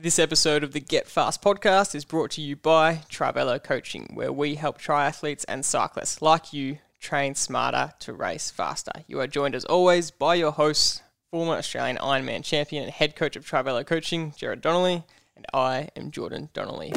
[0.00, 4.32] This episode of the Get Fast podcast is brought to you by Trivelo Coaching, where
[4.32, 8.92] we help triathletes and cyclists like you train smarter to race faster.
[9.08, 13.34] You are joined as always by your hosts, former Australian Ironman champion and head coach
[13.34, 15.02] of Trivelo Coaching, Jared Donnelly,
[15.34, 16.92] and I am Jordan Donnelly.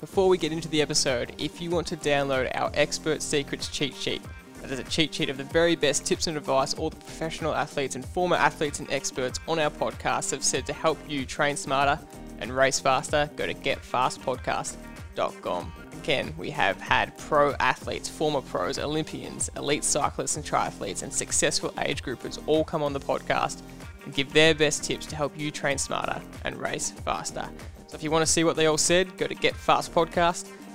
[0.00, 3.94] Before we get into the episode, if you want to download our Expert Secrets cheat
[3.94, 4.22] sheet,
[4.66, 7.54] that is a cheat sheet of the very best tips and advice all the professional
[7.54, 11.56] athletes and former athletes and experts on our podcast have said to help you train
[11.56, 11.98] smarter
[12.40, 15.72] and race faster, go to getfastpodcast.com.
[15.92, 21.72] Again, we have had pro athletes, former pros, Olympians, elite cyclists and triathletes, and successful
[21.80, 23.62] age groupers all come on the podcast
[24.04, 27.48] and give their best tips to help you train smarter and race faster.
[27.86, 30.65] So if you want to see what they all said, go to getfastpodcast.com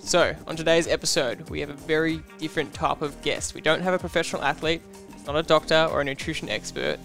[0.00, 3.54] so, on today's episode, we have a very different type of guest.
[3.54, 4.82] We don't have a professional athlete,
[5.26, 6.98] not a doctor or a nutrition expert,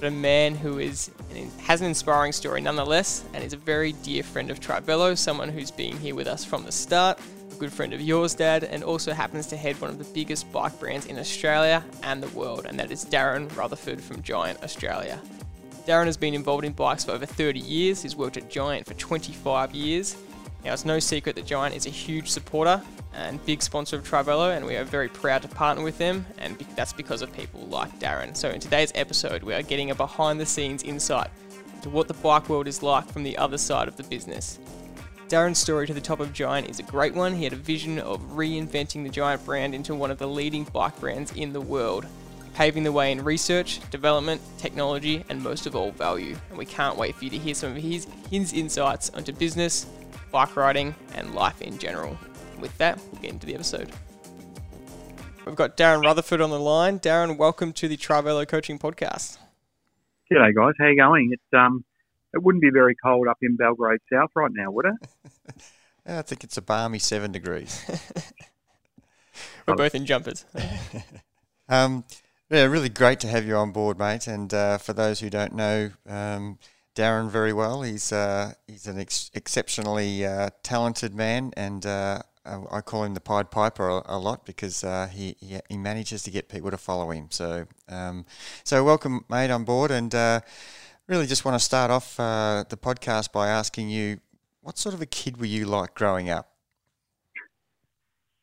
[0.00, 1.10] but a man who is
[1.62, 5.70] has an inspiring story nonetheless, and is a very dear friend of Trivelo, someone who's
[5.70, 7.18] been here with us from the start,
[7.52, 10.50] a good friend of yours, Dad, and also happens to head one of the biggest
[10.52, 15.20] bike brands in Australia and the world, and that is Darren Rutherford from Giant Australia.
[15.86, 18.02] Darren has been involved in bikes for over 30 years.
[18.02, 20.16] He's worked at Giant for 25 years
[20.64, 22.82] now, it's no secret that Giant is a huge supporter
[23.14, 26.58] and big sponsor of Trivelo, and we are very proud to partner with them, and
[26.76, 28.36] that's because of people like Darren.
[28.36, 31.30] So, in today's episode, we are getting a behind the scenes insight
[31.74, 34.58] into what the bike world is like from the other side of the business.
[35.28, 37.34] Darren's story to the top of Giant is a great one.
[37.34, 40.98] He had a vision of reinventing the Giant brand into one of the leading bike
[41.00, 42.06] brands in the world,
[42.54, 46.36] paving the way in research, development, technology, and most of all, value.
[46.50, 49.86] And we can't wait for you to hear some of his, his insights onto business,
[50.30, 52.16] bike riding, and life in general.
[52.58, 53.90] With that, we'll get into the episode.
[55.46, 57.00] We've got Darren Rutherford on the line.
[57.00, 59.38] Darren, welcome to the Trivelo Coaching Podcast.
[60.30, 60.74] G'day, guys.
[60.78, 61.30] How you going?
[61.32, 61.84] It's um,
[62.32, 65.62] it wouldn't be very cold up in Belgrave South right now, would it?
[66.06, 67.84] I think it's a balmy seven degrees.
[69.66, 70.44] We're both in jumpers.
[71.68, 72.04] um,
[72.50, 74.26] yeah, really great to have you on board, mate.
[74.26, 76.58] And uh, for those who don't know, um,
[76.94, 77.82] Darren very well.
[77.82, 83.20] He's uh, he's an ex- exceptionally uh, talented man, and uh, I call him the
[83.20, 86.76] Pied Piper a, a lot because uh, he, he, he manages to get people to
[86.76, 87.26] follow him.
[87.30, 88.24] So um,
[88.64, 90.40] so welcome, mate, on board, and uh,
[91.06, 94.18] really just want to start off uh, the podcast by asking you,
[94.62, 96.48] what sort of a kid were you like growing up?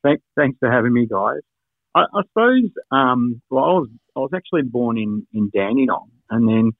[0.02, 1.40] Thanks, thanks for having me, guys.
[1.94, 6.48] I, I suppose um, well, I was I was actually born in in Dandenong, and
[6.48, 6.72] then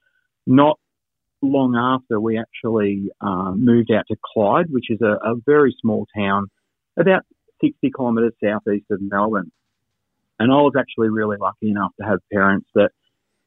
[0.46, 0.78] not
[1.42, 6.06] long after, we actually uh, moved out to Clyde, which is a, a, very small
[6.16, 6.48] town
[6.98, 7.22] about
[7.60, 9.52] 60 kilometres southeast of Melbourne.
[10.38, 12.90] And I was actually really lucky enough to have parents that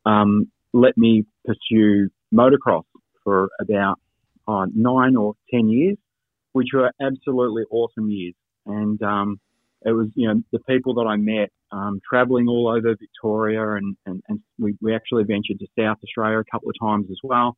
[0.05, 2.83] um, let me pursue motocross
[3.23, 3.99] for about
[4.47, 5.97] uh, nine or 10 years,
[6.53, 8.35] which were absolutely awesome years.
[8.65, 9.39] And um,
[9.85, 13.95] it was, you know, the people that I met um, traveling all over Victoria, and,
[14.05, 17.57] and, and we, we actually ventured to South Australia a couple of times as well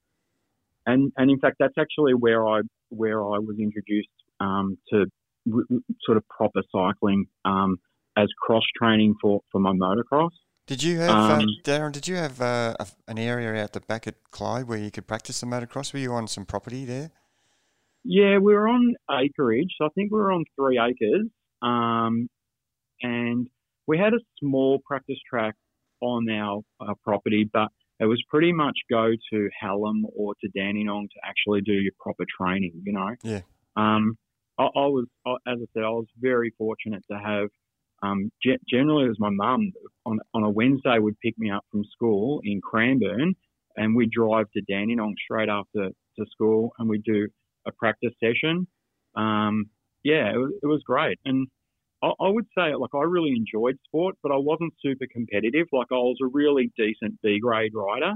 [0.86, 5.06] and and in fact, that's actually where I where I was introduced um, to
[5.52, 7.78] r- sort of proper cycling um,
[8.18, 10.32] as cross training for for my motocross.
[10.66, 11.92] Did you have um, um Darren?
[11.92, 15.08] Did you have uh, a, an area out the back at Clyde where you could
[15.08, 15.94] practice the motocross?
[15.94, 17.12] Were you on some property there?
[18.06, 19.70] Yeah, we were on acreage.
[19.78, 21.28] So I think we were on three acres,
[21.62, 22.30] um,
[23.02, 23.48] and
[23.88, 25.56] we had a small practice track
[26.02, 27.70] on our, our property, but
[28.04, 32.26] it was pretty much go to Hallam or to Dandenong to actually do your proper
[32.38, 33.16] training, you know?
[33.24, 33.42] Yeah.
[33.76, 34.18] Um,
[34.60, 37.48] I, I was, I, as I said, I was very fortunate to have,
[38.04, 39.72] um, ge- generally it was my mum
[40.06, 43.34] on, on a Wednesday would pick me up from school in Cranbourne
[43.78, 47.28] and we'd drive to Dandenong straight after to school and we'd do
[47.66, 48.68] a practice session.
[49.16, 49.70] Um,
[50.04, 51.18] yeah, it was, it was great.
[51.26, 51.48] And
[52.20, 55.68] I, would say, like, I really enjoyed sport, but I wasn't super competitive.
[55.72, 58.14] Like, I was a really decent B grade rider,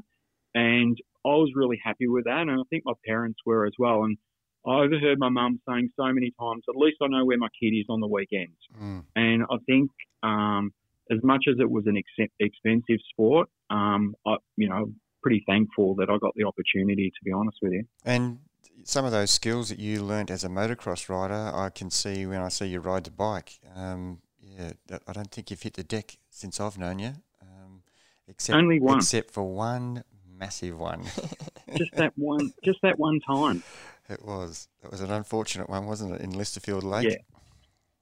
[0.54, 2.42] and I was really happy with that.
[2.42, 4.04] And I think my parents were as well.
[4.04, 4.18] And
[4.66, 7.74] I overheard my mum saying so many times, at least I know where my kid
[7.76, 8.58] is on the weekends.
[8.82, 9.04] Mm.
[9.16, 9.92] And I think,
[10.24, 10.74] um,
[11.10, 14.92] as much as it was an ex- expensive sport, um, I, you know,
[15.24, 17.84] pretty thankful that I got the opportunity, to be honest with you.
[18.06, 18.40] And
[18.84, 22.42] some of those skills that you learnt as a motocross rider, I can see when
[22.42, 23.60] I see you ride the bike.
[23.76, 24.72] Um, yeah,
[25.08, 27.14] I don't think you've hit the deck since I've known you.
[27.42, 27.84] Um,
[28.28, 30.04] except, Only one, except for one
[30.38, 31.04] massive one.
[31.78, 33.64] just that one, just that one time.
[34.10, 34.68] It was.
[34.84, 37.10] It was an unfortunate one, wasn't it, in Lysterfield Lake?
[37.10, 37.18] Yeah.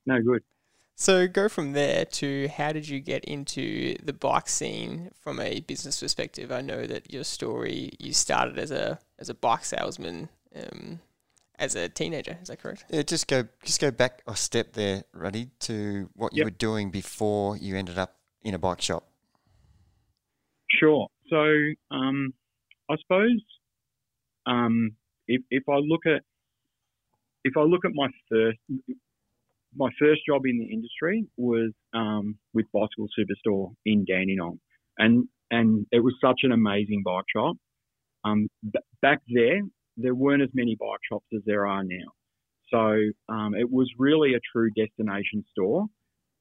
[0.06, 0.44] No good.
[0.98, 5.60] So go from there to how did you get into the bike scene from a
[5.62, 6.54] business perspective?
[6.54, 11.00] I know that your story you started as a as a bike salesman um,
[11.58, 12.38] as a teenager.
[12.42, 12.86] Is that correct?
[12.90, 16.92] Yeah, just go just go back a step there, Ruddy, to what you were doing
[16.92, 19.08] before you ended up in a bike shop.
[20.80, 21.08] Sure.
[21.30, 21.38] So
[21.92, 22.34] um,
[22.90, 23.44] I suppose
[24.46, 24.92] um,
[25.28, 26.22] if, if I look at
[27.44, 28.60] if I look at my first
[29.76, 34.60] my first job in the industry was um, with Bicycle Superstore in Dandenong,
[34.98, 37.58] and and it was such an amazing bike shop.
[38.24, 39.62] Um, b- back there,
[39.98, 42.12] there weren't as many bike shops as there are now,
[42.70, 45.86] so um, it was really a true destination store.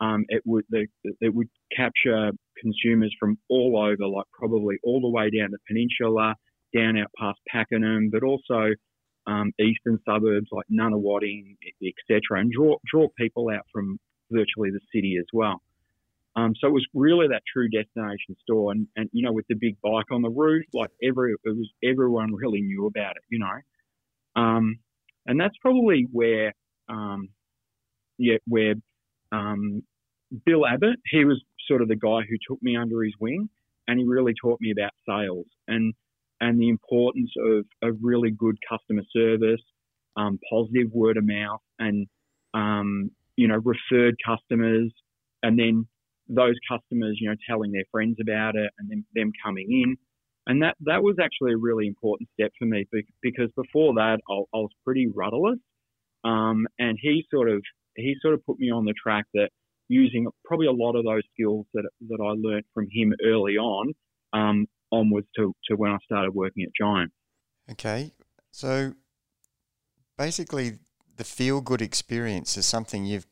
[0.01, 0.87] Um, it would the,
[1.21, 6.35] it would capture consumers from all over, like probably all the way down the peninsula,
[6.75, 8.75] down out past Pakenham, but also
[9.27, 13.99] um, eastern suburbs like Nunawading, etc., and draw draw people out from
[14.31, 15.61] virtually the city as well.
[16.37, 19.55] Um, so it was really that true destination store, and, and you know with the
[19.55, 23.39] big bike on the roof, like every it was everyone really knew about it, you
[23.39, 24.79] know, um,
[25.27, 26.53] and that's probably where
[26.89, 27.29] um,
[28.19, 28.75] yeah where
[29.31, 29.83] um,
[30.45, 33.49] Bill Abbott he was sort of the guy who took me under his wing,
[33.87, 35.95] and he really taught me about sales and
[36.41, 39.63] and the importance of, of really good customer service,
[40.17, 42.07] um, positive word of mouth, and
[42.55, 44.93] um, you know referred customers,
[45.43, 45.87] and then
[46.29, 49.97] those customers you know telling their friends about it, and then them coming in,
[50.47, 52.87] and that that was actually a really important step for me
[53.23, 55.59] because before that I, I was pretty rudderless,
[56.25, 57.63] um, and he sort of
[57.97, 59.51] he sort of put me on the track that
[59.89, 63.93] using probably a lot of those skills that that I learned from him early on
[64.33, 67.13] um, onwards to, to when I started working at Giant.
[67.71, 68.13] Okay,
[68.51, 68.95] so
[70.19, 70.79] basically,
[71.17, 73.27] the feel good experience is something you've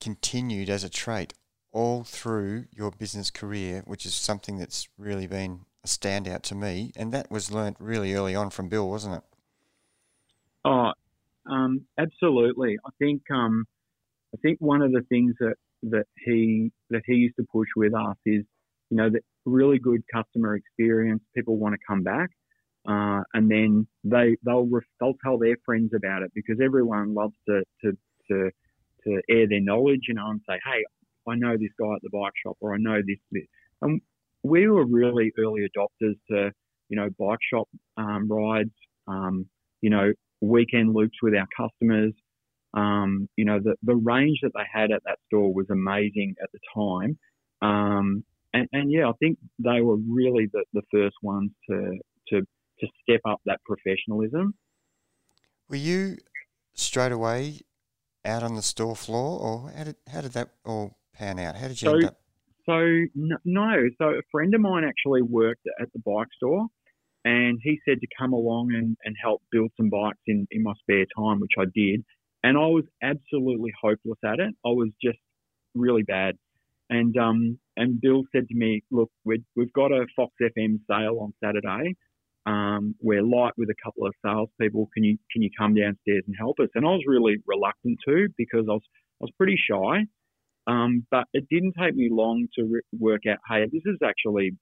[0.00, 1.34] continued as a trait
[1.72, 6.92] all through your business career, which is something that's really been a standout to me.
[6.96, 9.22] And that was learnt really early on from Bill, wasn't it?
[10.64, 10.92] Oh,
[11.50, 12.76] um, absolutely.
[12.84, 13.64] I think um,
[14.34, 15.54] I think one of the things that,
[15.84, 18.44] that he that he used to push with us is,
[18.90, 21.22] you know, that really good customer experience.
[21.34, 22.30] People want to come back,
[22.86, 27.34] uh, and then they they'll ref, they'll tell their friends about it because everyone loves
[27.48, 27.92] to to
[28.30, 28.50] to
[29.04, 30.84] to air their knowledge, you know, and say, hey,
[31.30, 33.18] I know this guy at the bike shop, or I know this.
[33.30, 33.44] this.
[33.82, 34.00] And
[34.42, 36.52] we were really early adopters to,
[36.88, 38.70] you know, bike shop um, rides,
[39.06, 39.46] um,
[39.80, 42.12] you know, weekend loops with our customers.
[42.74, 46.50] Um, you know, the, the range that they had at that store was amazing at
[46.52, 47.18] the time.
[47.62, 51.98] Um, and, and yeah, I think they were really the, the first ones to,
[52.28, 54.54] to, to step up that professionalism.
[55.68, 56.16] Were you
[56.74, 57.60] straight away
[58.24, 61.56] out on the store floor, or how did how did that all pan out?
[61.56, 62.16] How did you So- end up?
[62.66, 63.06] So
[63.46, 66.66] no, so a friend of mine actually worked at the bike store,
[67.24, 70.74] and he said to come along and, and help build some bikes in, in my
[70.80, 72.04] spare time, which I did.
[72.42, 74.54] And I was absolutely hopeless at it.
[74.66, 75.18] I was just
[75.74, 76.36] really bad.
[76.90, 81.18] And um and Bill said to me, look, we've we've got a Fox FM sale
[81.20, 81.96] on Saturday.
[82.44, 84.88] Um, we're light with a couple of salespeople.
[84.94, 86.68] Can you can you come downstairs and help us?
[86.74, 88.82] And I was really reluctant to because I was
[89.20, 90.04] I was pretty shy.
[90.68, 94.52] Um, but it didn't take me long to re- work out, hey, this is actually,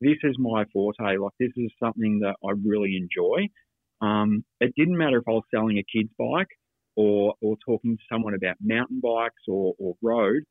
[0.00, 1.16] this is my forte.
[1.18, 3.48] Like, this is something that I really enjoy.
[4.00, 6.46] Um, it didn't matter if I was selling a kid's bike
[6.94, 10.44] or, or talking to someone about mountain bikes or, or road.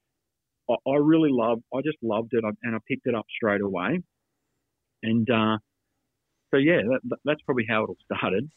[0.70, 4.02] I, I really loved, I just loved it and I picked it up straight away.
[5.04, 5.58] And uh,
[6.52, 8.50] so, yeah, that, that's probably how it all started.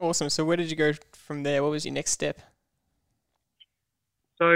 [0.00, 0.30] Awesome.
[0.30, 1.62] So where did you go from there?
[1.62, 2.40] What was your next step?
[4.38, 4.50] So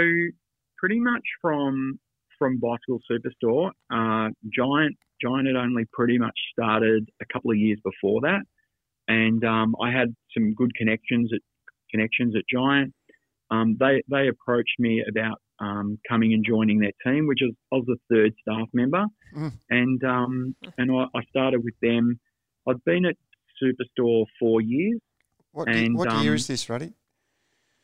[0.77, 1.99] pretty much from
[2.37, 7.79] from Bicycle Superstore, uh, Giant Giant had only pretty much started a couple of years
[7.83, 8.41] before that,
[9.07, 11.39] and um, I had some good connections at
[11.91, 12.93] connections at Giant.
[13.51, 17.75] Um, they they approached me about um, coming and joining their team, which is I
[17.77, 19.05] was the third staff member,
[19.35, 19.51] Mm.
[19.69, 22.19] and um, and I, I started with them.
[22.67, 23.15] I'd been at
[23.61, 24.99] Superstore four years,
[25.51, 26.93] What, and, what year um, is this, Ruddy?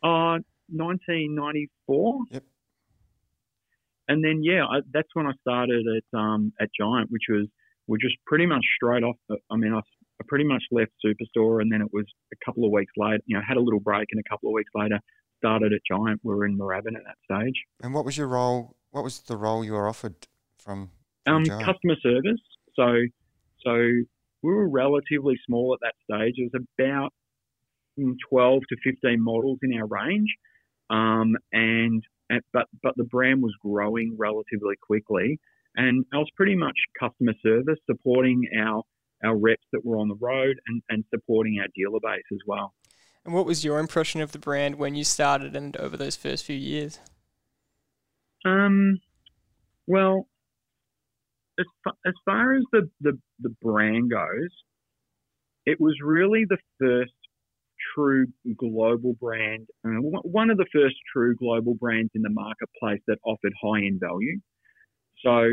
[0.03, 2.19] uh, 1994.
[2.31, 2.43] Yep.
[4.07, 7.47] And then yeah, I, that's when I started at um, at Giant, which was
[7.87, 9.15] we're just pretty much straight off.
[9.29, 12.65] The, I mean, I, I pretty much left Superstore, and then it was a couple
[12.65, 13.19] of weeks later.
[13.25, 14.99] You know, had a little break, and a couple of weeks later
[15.37, 16.19] started at Giant.
[16.23, 17.55] We were in Moorabbin at that stage.
[17.81, 18.75] And what was your role?
[18.91, 20.15] What was the role you were offered
[20.57, 20.91] from,
[21.25, 21.65] from Um, Giant?
[21.65, 22.41] customer service.
[22.75, 23.03] So
[23.63, 23.73] so
[24.43, 26.35] we were relatively small at that stage.
[26.37, 27.13] It was about
[27.99, 30.29] mm, 12 to 15 models in our range.
[30.89, 32.03] Um, and
[32.53, 35.39] but but the brand was growing relatively quickly,
[35.75, 38.83] and I was pretty much customer service, supporting our
[39.23, 42.73] our reps that were on the road and, and supporting our dealer base as well.
[43.23, 46.43] And what was your impression of the brand when you started and over those first
[46.43, 46.99] few years?
[48.43, 48.99] Um,
[49.85, 50.27] well,
[51.59, 54.49] as far, as far as the, the, the brand goes,
[55.67, 57.11] it was really the first
[57.95, 63.17] true global brand, uh, one of the first true global brands in the marketplace that
[63.25, 64.39] offered high end value.
[65.25, 65.49] So,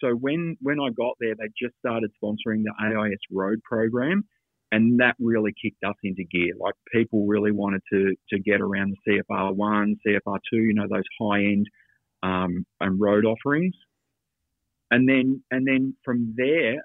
[0.00, 4.24] so when when I got there, they just started sponsoring the AIS Road program,
[4.70, 6.54] and that really kicked us into gear.
[6.58, 10.86] Like people really wanted to to get around the CFR one, CFR two, you know,
[10.88, 11.66] those high end
[12.22, 13.74] um, and road offerings.
[14.90, 16.76] And then, and then from there,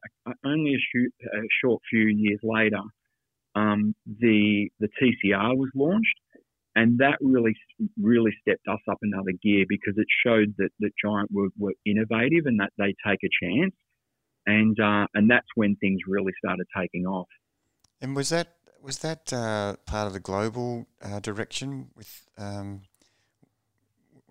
[0.45, 2.79] only a, a short few years later,
[3.57, 6.19] um, the the TCR was launched,
[6.75, 7.55] and that really
[8.01, 12.45] really stepped us up another gear because it showed that that Giant were, were innovative
[12.45, 13.73] and that they take a chance,
[14.45, 17.27] and uh, and that's when things really started taking off.
[18.01, 22.81] And was that was that uh, part of the global uh, direction with um,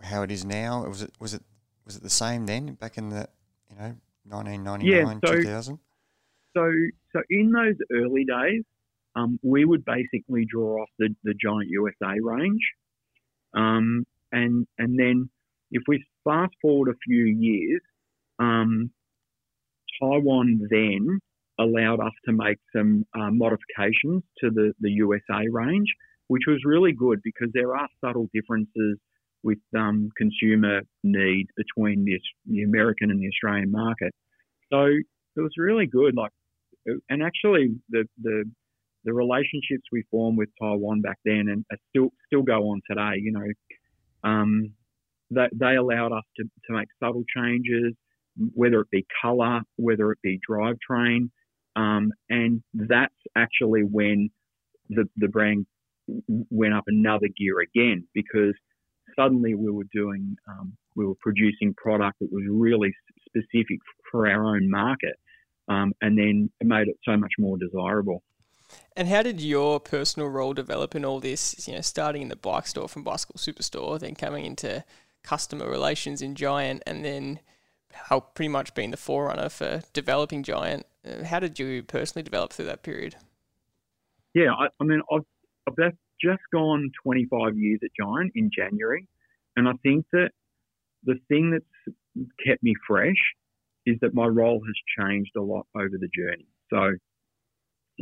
[0.02, 0.86] how it is now?
[0.86, 1.42] Was it was it
[1.84, 3.28] was it the same then back in the
[3.70, 5.80] you know, nineteen ninety nine two thousand?
[6.56, 6.72] So,
[7.12, 8.62] so in those early days,
[9.16, 12.60] um, we would basically draw off the, the Giant USA range.
[13.54, 15.30] Um, and, and then
[15.70, 17.80] if we fast forward a few years,
[18.38, 18.90] um,
[20.00, 21.18] Taiwan then
[21.58, 25.88] allowed us to make some uh, modifications to the, the USA range,
[26.28, 28.98] which was really good because there are subtle differences
[29.42, 34.12] with um, consumer needs between the, the American and the Australian market.
[34.70, 36.14] So it was really good.
[36.14, 36.32] Like,
[37.08, 38.44] and actually the the
[39.06, 43.18] the relationships we formed with Taiwan back then and still still go on today.
[43.22, 44.72] You know, um,
[45.30, 47.94] that they allowed us to, to make subtle changes,
[48.52, 51.30] whether it be color, whether it be drivetrain,
[51.76, 54.28] um, and that's actually when
[54.90, 55.66] the the brand
[56.50, 58.54] went up another gear again because
[59.18, 62.92] suddenly we were doing, um, we were producing product that was really
[63.26, 63.78] specific
[64.10, 65.14] for our own market,
[65.68, 68.22] um, and then it made it so much more desirable.
[68.96, 71.66] And how did your personal role develop in all this?
[71.68, 74.84] You know, starting in the bike store from Bicycle Superstore, then coming into
[75.22, 77.40] customer relations in Giant, and then
[77.92, 80.86] how pretty much being the forerunner for developing Giant.
[81.06, 83.16] Uh, how did you personally develop through that period?
[84.34, 85.24] Yeah, I, I mean, I've,
[85.66, 85.92] I've
[86.22, 89.08] just gone 25 years at Giant in January,
[89.56, 90.30] and I think that
[91.04, 91.96] the thing that's
[92.46, 93.16] kept me fresh
[93.86, 96.46] is that my role has changed a lot over the journey.
[96.70, 96.96] So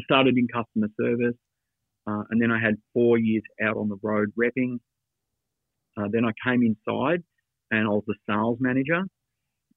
[0.03, 1.37] started in customer service,
[2.07, 4.79] uh, and then I had four years out on the road repping.
[5.97, 7.23] Uh, then I came inside
[7.71, 9.03] and I was a sales manager,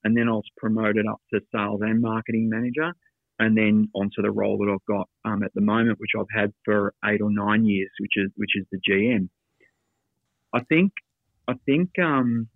[0.03, 2.93] and then I was promoted up to sales and marketing manager
[3.39, 6.51] and then onto the role that I've got um, at the moment, which I've had
[6.65, 9.29] for eight or nine years, which is which is the GM.
[10.53, 10.91] I think
[11.47, 12.47] I think um,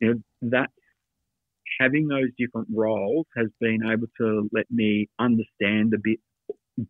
[0.00, 0.70] you know that
[1.80, 6.20] having those different roles has been able to let me understand a bit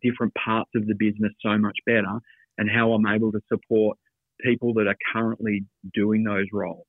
[0.01, 2.19] different parts of the business so much better,
[2.57, 3.97] and how I'm able to support
[4.41, 6.85] people that are currently doing those roles.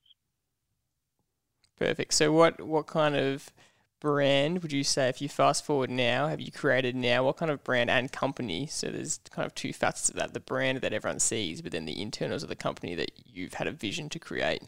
[1.78, 2.14] Perfect.
[2.14, 3.52] So, what what kind of
[4.00, 7.50] brand would you say if you fast forward now have you created now what kind
[7.50, 10.92] of brand and company so there's kind of two facets of that the brand that
[10.92, 14.18] everyone sees but then the internals of the company that you've had a vision to
[14.18, 14.62] create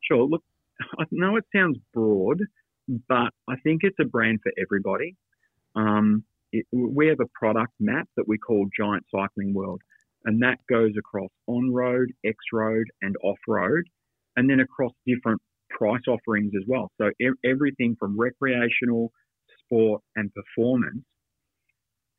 [0.00, 0.42] sure look
[0.98, 2.40] i know it sounds broad
[3.08, 5.16] but i think it's a brand for everybody
[5.76, 9.80] um, it, we have a product map that we call giant cycling world
[10.24, 13.84] and that goes across on road x road and off road
[14.36, 15.40] and then across different
[15.70, 16.90] price offerings as well.
[16.98, 19.12] So e- everything from recreational,
[19.64, 21.04] sport, and performance.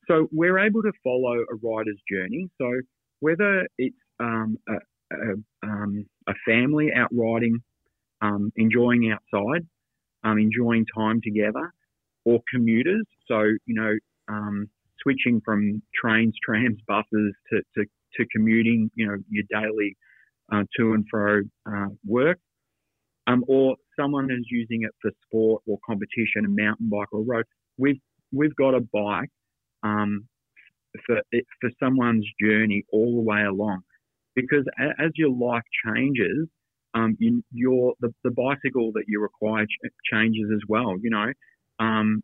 [0.07, 2.50] So we're able to follow a rider's journey.
[2.59, 2.71] So
[3.19, 4.73] whether it's um, a,
[5.15, 5.33] a,
[5.63, 7.61] um, a, family out riding,
[8.21, 9.67] um, enjoying outside,
[10.23, 11.71] um, enjoying time together,
[12.25, 13.93] or commuters, so you know,
[14.31, 14.69] um,
[15.01, 17.85] switching from trains, trams, buses to, to,
[18.15, 19.91] to commuting, you know, your daily
[20.53, 22.39] uh, to and fro uh, work,
[23.27, 27.45] um, or someone is using it for sport or competition, a mountain bike or road.
[27.77, 29.29] We've we've got a bike
[29.83, 30.27] um,
[31.05, 31.21] for
[31.59, 33.81] for someone's journey all the way along,
[34.35, 34.65] because
[35.05, 36.47] as your life changes,
[36.93, 40.95] um, you, your the, the bicycle that you require ch- changes as well.
[41.01, 41.29] You know,
[41.79, 42.23] um,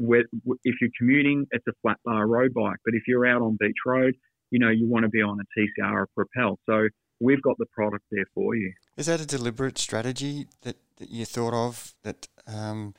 [0.00, 0.24] where,
[0.64, 3.76] if you're commuting, it's a flat bar road bike, but if you're out on beach
[3.84, 4.14] road,
[4.50, 6.58] you know you want to be on a TCR or Propel.
[6.66, 6.88] So
[7.20, 8.72] we've got the product there for you.
[8.96, 12.94] Is that a deliberate strategy that, that you thought of that um,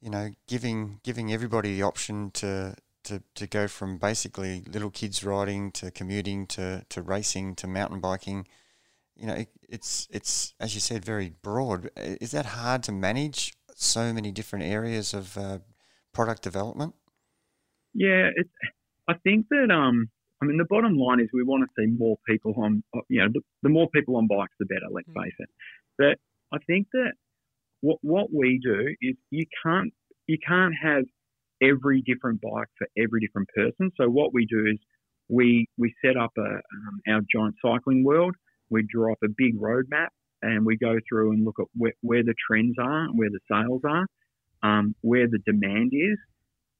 [0.00, 5.24] you know giving giving everybody the option to to, to go from basically little kids
[5.24, 8.46] riding to commuting to, to racing to mountain biking?
[9.16, 11.90] You know, it, it's it's as you said, very broad.
[11.96, 13.54] Is that hard to manage?
[13.76, 15.60] So many different areas of uh,
[16.12, 16.94] product development.
[17.94, 18.50] Yeah, it's.
[19.08, 20.08] I think that um,
[20.42, 23.28] I mean, the bottom line is we want to see more people on, you know,
[23.32, 25.22] the, the more people on bikes, the better, let's mm.
[25.22, 25.48] face it.
[25.98, 26.18] But
[26.52, 27.12] I think that
[27.82, 29.92] what, what we do is you can't,
[30.26, 31.04] you can't have
[31.62, 33.90] every different bike for every different person.
[34.00, 34.78] So what we do is
[35.28, 38.34] we, we set up a, um, our giant cycling world.
[38.70, 40.08] We draw up a big roadmap
[40.40, 43.82] and we go through and look at where, where the trends are, where the sales
[43.84, 44.06] are,
[44.62, 46.18] um, where the demand is,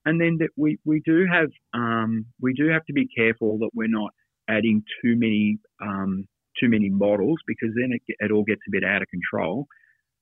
[0.04, 3.70] and then that we, we do have um, we do have to be careful that
[3.74, 4.12] we're not
[4.48, 6.26] adding too many um,
[6.58, 9.66] too many models because then it, it, all gets a bit out of control.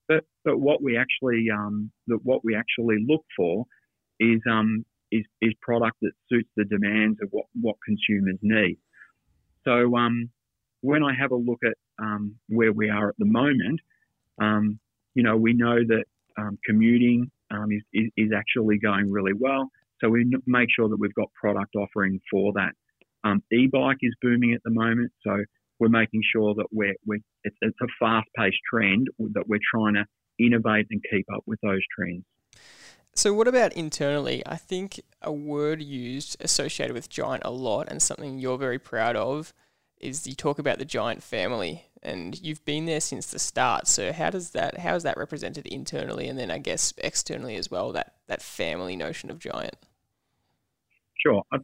[0.06, 3.64] But but what we actually um, that what we actually look for
[4.20, 8.76] is um is, is product that suits the demands of what, what consumers need.
[9.64, 10.28] So um,
[10.82, 13.80] when I have a look at um, where we are at the moment,
[14.40, 14.78] um,
[15.14, 16.04] you know we know that
[16.36, 19.70] um, commuting um, is, is, is, actually going really well.
[20.00, 22.72] So we make sure that we've got product offering for that.
[23.24, 25.44] Um, e-bike is booming at the moment, so
[25.80, 30.04] we're making sure that we're, we're it's, it's a fast-paced trend that we're trying to
[30.38, 32.24] innovate and keep up with those trends.
[33.14, 34.44] So, what about internally?
[34.46, 39.16] I think a word used associated with Giant a lot and something you're very proud
[39.16, 39.52] of
[40.00, 43.86] is you talk about the Giant family and you've been there since the start.
[43.86, 47.70] So how does that how is that represented internally and then I guess externally as
[47.70, 49.76] well that that family notion of giant?
[51.16, 51.58] Sure, I,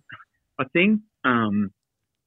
[0.59, 1.73] I think um,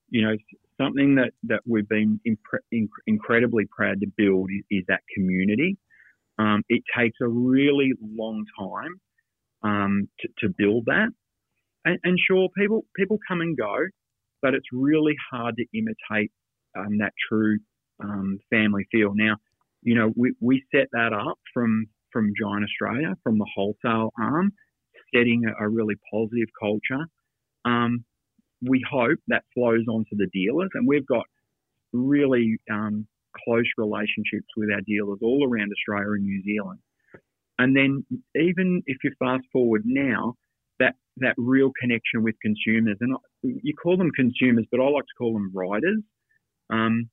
[0.09, 0.35] you know
[0.79, 5.77] something that that we've been impre- inc- incredibly proud to build is, is that community.
[6.39, 9.01] Um, it takes a really long time
[9.63, 11.09] um, to, to, build that,
[11.83, 13.75] and, and sure, people people come and go,
[14.41, 16.31] but it's really hard to imitate
[16.77, 17.57] um, that true
[18.01, 19.13] um, family feel.
[19.15, 19.37] Now,
[19.81, 24.51] you know, we, we set that up from, from Giant Australia, from the wholesale arm,
[25.13, 27.05] setting a, a really positive culture.
[27.65, 28.03] Um,
[28.61, 31.25] we hope that flows on to the dealers, and we've got
[31.93, 33.07] really um,
[33.45, 36.79] close relationships with our dealers all around Australia and New Zealand.
[37.59, 38.05] And then,
[38.35, 40.35] even if you fast forward now,
[40.79, 45.17] that that real connection with consumers, and you call them consumers, but I like to
[45.17, 46.03] call them riders.
[46.69, 47.09] Um,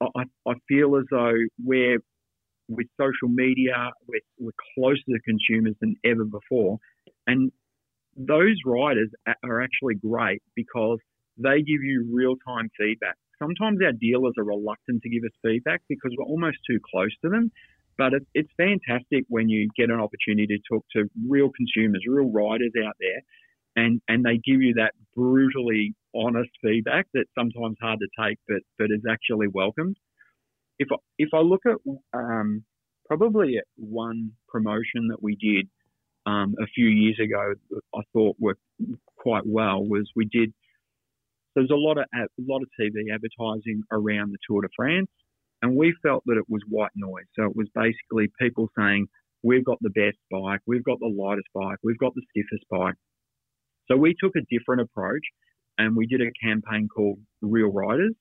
[0.00, 1.98] I, I feel as though we're
[2.68, 6.78] with social media, we're, we're closer to consumers than ever before.
[7.26, 7.50] And
[8.16, 9.10] those riders
[9.44, 10.98] are actually great because
[11.36, 13.16] they give you real time feedback.
[13.38, 17.30] Sometimes our dealers are reluctant to give us feedback because we're almost too close to
[17.30, 17.50] them.
[17.96, 22.72] But it's fantastic when you get an opportunity to talk to real consumers, real riders
[22.86, 23.20] out there,
[23.80, 28.58] and, and they give you that brutally honest feedback that's sometimes hard to take, but
[28.78, 29.96] but is actually welcomed.
[30.78, 31.76] If I, if I look at
[32.12, 32.64] um,
[33.06, 35.68] probably at one promotion that we did
[36.26, 37.54] um, a few years ago,
[37.94, 38.62] I thought worked
[39.16, 40.52] quite well was we did.
[41.54, 45.10] There's a lot of a lot of TV advertising around the Tour de France,
[45.62, 47.26] and we felt that it was white noise.
[47.36, 49.08] So it was basically people saying,
[49.42, 52.94] "We've got the best bike, we've got the lightest bike, we've got the stiffest bike."
[53.90, 55.22] So we took a different approach
[55.78, 58.14] and we did a campaign called Real Riders.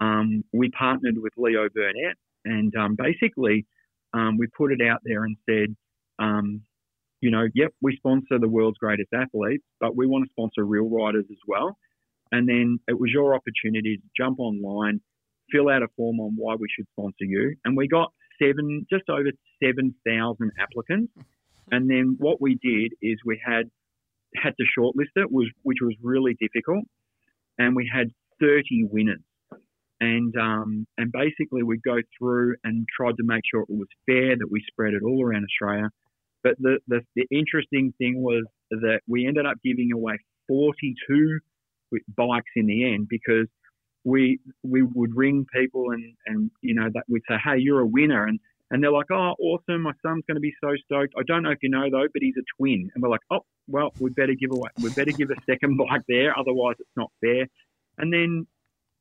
[0.00, 3.64] Um, we partnered with Leo Burnett and um, basically
[4.12, 5.74] um, we put it out there and said,
[6.18, 6.60] um,
[7.20, 10.88] you know, yep, we sponsor the world's greatest athletes, but we want to sponsor real
[10.88, 11.76] riders as well.
[12.30, 15.00] And then it was your opportunity to jump online,
[15.50, 17.56] fill out a form on why we should sponsor you.
[17.64, 19.30] And we got seven, just over
[19.62, 21.12] 7,000 applicants.
[21.72, 23.68] And then what we did is we had
[24.34, 26.84] had to shortlist it, was which was really difficult,
[27.58, 28.08] and we had
[28.40, 29.20] 30 winners.
[30.00, 34.36] And um, and basically we go through and tried to make sure it was fair,
[34.36, 35.88] that we spread it all around Australia.
[36.42, 41.40] But the, the, the interesting thing was that we ended up giving away 42
[42.16, 43.48] bikes in the end because
[44.04, 47.86] we we would ring people and and you know that we'd say, hey, you're a
[47.86, 48.38] winner, and
[48.70, 51.14] and they're like, oh, awesome, my son's going to be so stoked.
[51.18, 53.40] I don't know if you know though, but he's a twin, and we're like, oh,
[53.68, 57.10] well, we better give away, we better give a second bike there, otherwise it's not
[57.20, 57.46] fair.
[57.98, 58.46] And then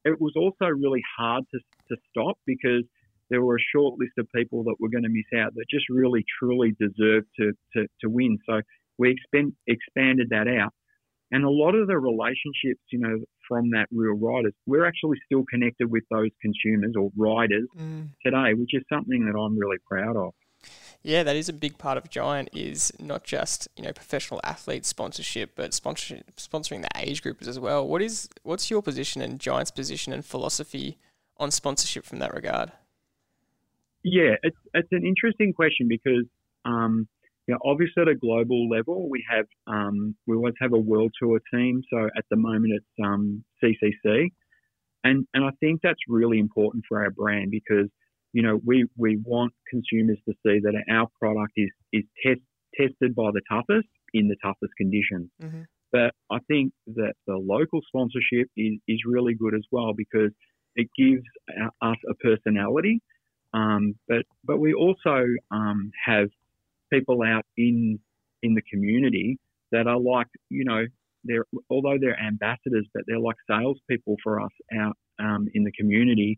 [0.03, 2.83] it was also really hard to to stop because
[3.29, 5.85] there were a short list of people that were going to miss out that just
[5.89, 8.37] really truly deserved to to, to win.
[8.47, 8.61] So
[8.97, 10.73] we expend, expanded that out.
[11.31, 15.43] And a lot of the relationships, you know, from that real riders, we're actually still
[15.49, 18.09] connected with those consumers or riders mm.
[18.23, 20.33] today, which is something that I'm really proud of.
[21.03, 24.85] Yeah, that is a big part of Giant is not just you know professional athlete
[24.85, 27.87] sponsorship, but sponsorship, sponsoring the age groups as well.
[27.87, 30.97] What is what's your position and Giant's position and philosophy
[31.37, 32.71] on sponsorship from that regard?
[34.03, 36.25] Yeah, it's it's an interesting question because
[36.65, 37.07] um,
[37.47, 41.11] you know, obviously at a global level, we have um, we always have a world
[41.21, 41.81] tour team.
[41.91, 44.31] So at the moment, it's um, CCC,
[45.03, 47.89] and and I think that's really important for our brand because
[48.33, 52.41] you know we we want consumers to see that our product is is test,
[52.75, 55.29] tested by the toughest in the toughest conditions.
[55.41, 55.61] Mm-hmm.
[55.91, 60.31] But I think that the local sponsorship is is really good as well because
[60.75, 61.23] it gives
[61.81, 63.01] us a personality.
[63.53, 66.29] Um, but but we also um, have
[66.91, 67.99] people out in
[68.43, 69.39] in the community
[69.71, 70.85] that are like, you know,
[71.23, 76.37] they're although they're ambassadors, but they're like salespeople for us out um, in the community.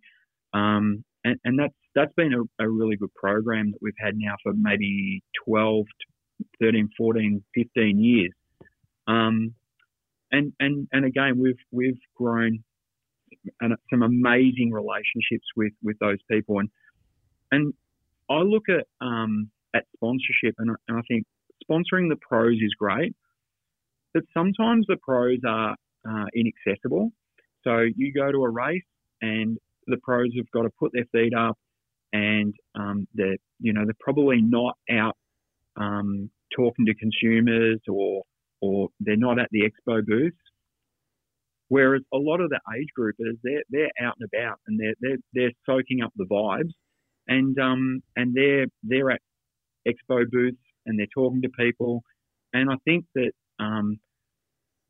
[0.53, 4.35] Um, and, and, that's that's been a, a, really good program that we've had now
[4.41, 5.85] for maybe 12,
[6.61, 8.31] 13, 14, 15 years.
[9.07, 9.53] Um,
[10.31, 12.63] and and and again, we've we've grown
[13.89, 16.69] some amazing relationships with with those people, and
[17.51, 17.73] and
[18.29, 20.55] I look at um, at sponsorship.
[20.57, 21.23] And, and I think
[21.69, 23.15] sponsoring the pros is great,
[24.13, 25.75] but sometimes the pros are
[26.09, 27.11] uh, inaccessible.
[27.63, 28.81] So you go to a race
[29.21, 31.57] and the pros have got to put their feet up
[32.13, 35.15] and um, they're, you know, they're probably not out
[35.75, 38.23] um, talking to consumers or,
[38.61, 40.35] or they're not at the expo booths.
[41.69, 45.17] Whereas a lot of the age groupers, they're, they're out and about and they're, they're,
[45.33, 46.71] they're soaking up the vibes
[47.27, 49.21] and, um, and they're, they're at
[49.87, 52.03] expo booths and they're talking to people.
[52.53, 53.99] And I think that um,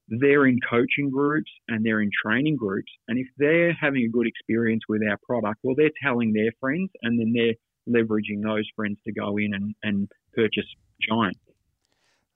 [0.07, 2.91] they're in coaching groups and they're in training groups.
[3.07, 6.89] And if they're having a good experience with our product, well, they're telling their friends
[7.01, 7.55] and then they're
[7.87, 10.65] leveraging those friends to go in and, and purchase
[11.01, 11.37] Giant.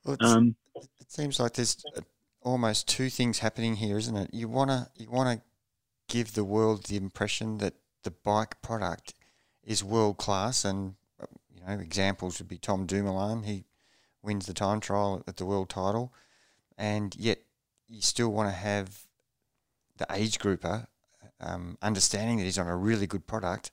[0.03, 1.83] Well, um, it seems like there's
[2.41, 4.29] almost two things happening here, isn't it?
[4.33, 5.41] You wanna you wanna
[6.07, 9.13] give the world the impression that the bike product
[9.63, 10.95] is world class and
[11.61, 13.43] you know, examples would be Tom Dumoulin.
[13.43, 13.65] He
[14.21, 16.13] wins the time trial at the world title,
[16.77, 17.39] and yet
[17.87, 19.05] you still want to have
[19.97, 20.87] the age grouper
[21.41, 23.71] um, understanding that he's on a really good product,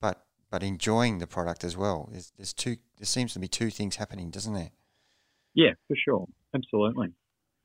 [0.00, 2.08] but but enjoying the product as well.
[2.10, 2.76] There's, there's two.
[2.98, 4.70] There seems to be two things happening, doesn't there?
[5.54, 7.12] Yeah, for sure, absolutely.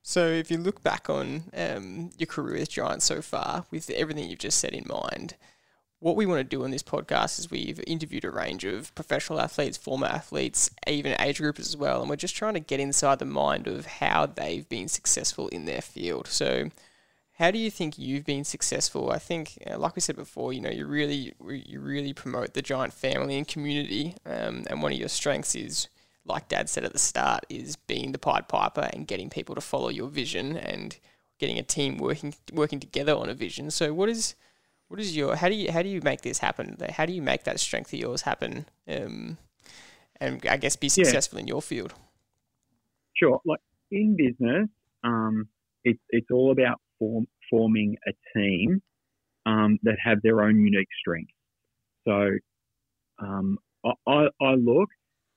[0.04, 4.30] So, if you look back on um, your career with Giants so far, with everything
[4.30, 5.36] you've just said in mind,
[5.99, 9.39] what we want to do on this podcast is we've interviewed a range of professional
[9.39, 13.19] athletes, former athletes, even age groupers as well, and we're just trying to get inside
[13.19, 16.27] the mind of how they've been successful in their field.
[16.27, 16.69] So,
[17.38, 19.12] how do you think you've been successful?
[19.12, 22.62] I think, uh, like we said before, you know, you really you really promote the
[22.62, 25.88] giant family and community, um, and one of your strengths is,
[26.25, 29.62] like Dad said at the start, is being the Pied Piper and getting people to
[29.62, 30.97] follow your vision and
[31.39, 33.71] getting a team working working together on a vision.
[33.71, 34.36] So, what is
[34.88, 36.78] what is your how do you how do you make this happen?
[36.89, 38.65] How do you make that strength of yours happen?
[38.88, 39.38] Um,
[40.19, 41.43] and I guess be successful yeah.
[41.43, 41.93] in your field.
[43.15, 43.60] Sure, like
[43.91, 44.67] in business,
[45.04, 45.48] um,
[45.84, 48.82] it's it's all about form, forming a team
[49.45, 51.34] um, that have their own unique strengths.
[52.08, 52.30] So
[53.19, 54.89] um, I, I, look,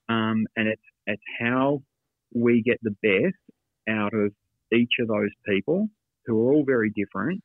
[0.09, 1.83] um, and it's it's how
[2.35, 3.37] we get the best
[3.89, 4.33] out of
[4.73, 5.89] each of those people
[6.27, 7.41] who are all very different,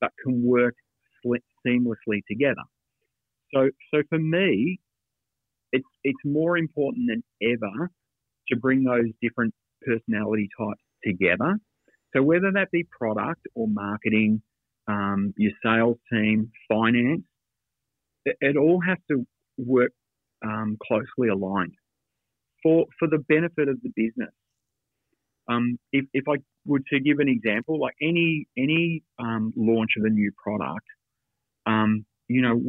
[0.00, 0.74] but can work
[1.24, 2.62] seamlessly together.
[3.54, 4.80] So, so for me,
[5.72, 7.90] it's it's more important than ever
[8.48, 9.54] to bring those different
[9.84, 11.58] personality types together.
[12.14, 14.42] So whether that be product or marketing,
[14.86, 17.22] um, your sales team, finance,
[18.24, 19.92] it, it all has to work
[20.44, 21.74] um, closely aligned
[22.62, 24.32] for for the benefit of the business.
[25.48, 30.04] Um, if, if I were to give an example, like any any um, launch of
[30.04, 30.86] a new product,
[31.66, 32.60] um, you know,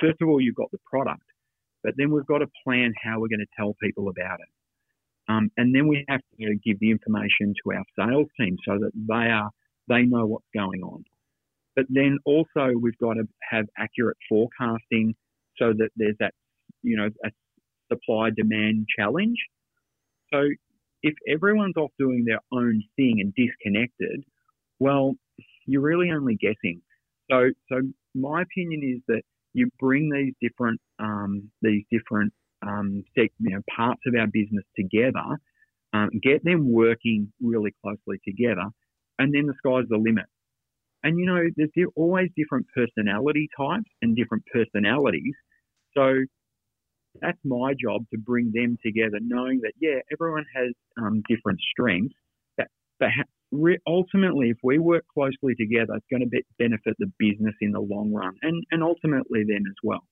[0.00, 1.22] first of all, you've got the product,
[1.82, 4.48] but then we've got to plan how we're going to tell people about it.
[5.28, 8.56] Um, and then we have to you know, give the information to our sales team
[8.66, 9.50] so that they are
[9.88, 11.04] they know what's going on.
[11.76, 15.14] But then also we've got to have accurate forecasting
[15.58, 16.34] so that there's that
[16.82, 17.30] you know a
[17.92, 19.36] supply demand challenge.
[20.32, 20.48] So
[21.02, 24.24] if everyone's off doing their own thing and disconnected,
[24.78, 25.14] well,
[25.66, 26.80] you're really only guessing.
[27.30, 27.80] So so
[28.14, 29.22] my opinion is that
[29.54, 32.32] you bring these different um, these different
[32.66, 35.38] um, you know, parts of our business together,
[35.92, 38.64] um, get them working really closely together,
[39.18, 40.26] and then the sky's the limit.
[41.02, 45.34] And you know, there's always different personality types and different personalities.
[45.96, 46.24] So
[47.20, 52.14] that's my job to bring them together, knowing that yeah, everyone has um, different strengths.
[52.58, 52.68] That,
[53.54, 57.72] but ultimately, if we work closely together, it's going to be- benefit the business in
[57.72, 60.04] the long run, and and ultimately them as well.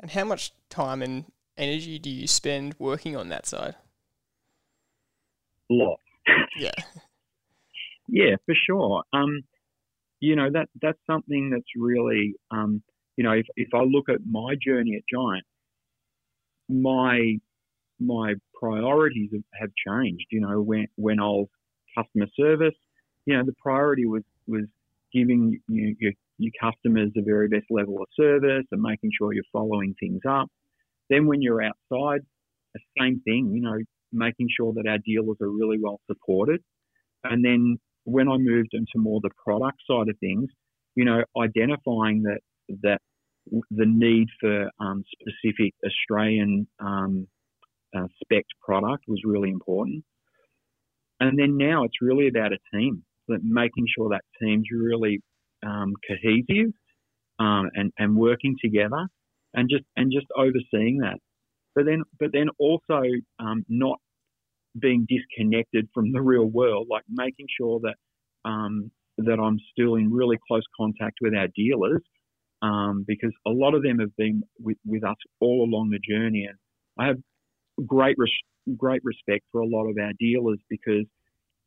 [0.00, 3.76] And how much time and energy do you spend working on that side?
[5.70, 6.00] Lot.
[6.58, 6.72] Yeah.
[8.08, 9.02] yeah, for sure.
[9.12, 9.42] Um,
[10.20, 12.82] you know that that's something that's really um,
[13.16, 15.44] you know if if I look at my journey at Giant,
[16.68, 17.36] my
[18.00, 19.30] my priorities
[19.60, 20.26] have changed.
[20.30, 21.48] You know, when when I was
[21.96, 22.74] customer service,
[23.26, 24.64] you know, the priority was was
[25.12, 29.44] giving you, your your customers the very best level of service and making sure you're
[29.52, 30.48] following things up.
[31.10, 32.20] Then when you're outside,
[32.74, 33.52] the same thing.
[33.54, 33.78] You know,
[34.12, 36.62] making sure that our dealers are really well supported.
[37.24, 40.48] And then when I moved into more the product side of things,
[40.94, 42.40] you know, identifying that
[42.82, 43.00] that
[43.70, 47.28] the need for um, specific Australian um,
[47.96, 50.04] uh, spec product was really important.
[51.20, 55.20] And then now it's really about a team, making sure that team's really
[55.64, 56.72] um, cohesive
[57.38, 59.06] um, and and working together,
[59.54, 61.18] and just and just overseeing that.
[61.74, 63.02] But then but then also
[63.38, 63.98] um, not
[64.78, 67.94] being disconnected from the real world, like making sure that
[68.48, 72.02] um, that I'm still in really close contact with our dealers
[72.62, 76.46] um, because a lot of them have been with, with us all along the journey.
[76.48, 76.58] And
[76.98, 77.18] I have
[77.86, 81.06] great res- great respect for a lot of our dealers because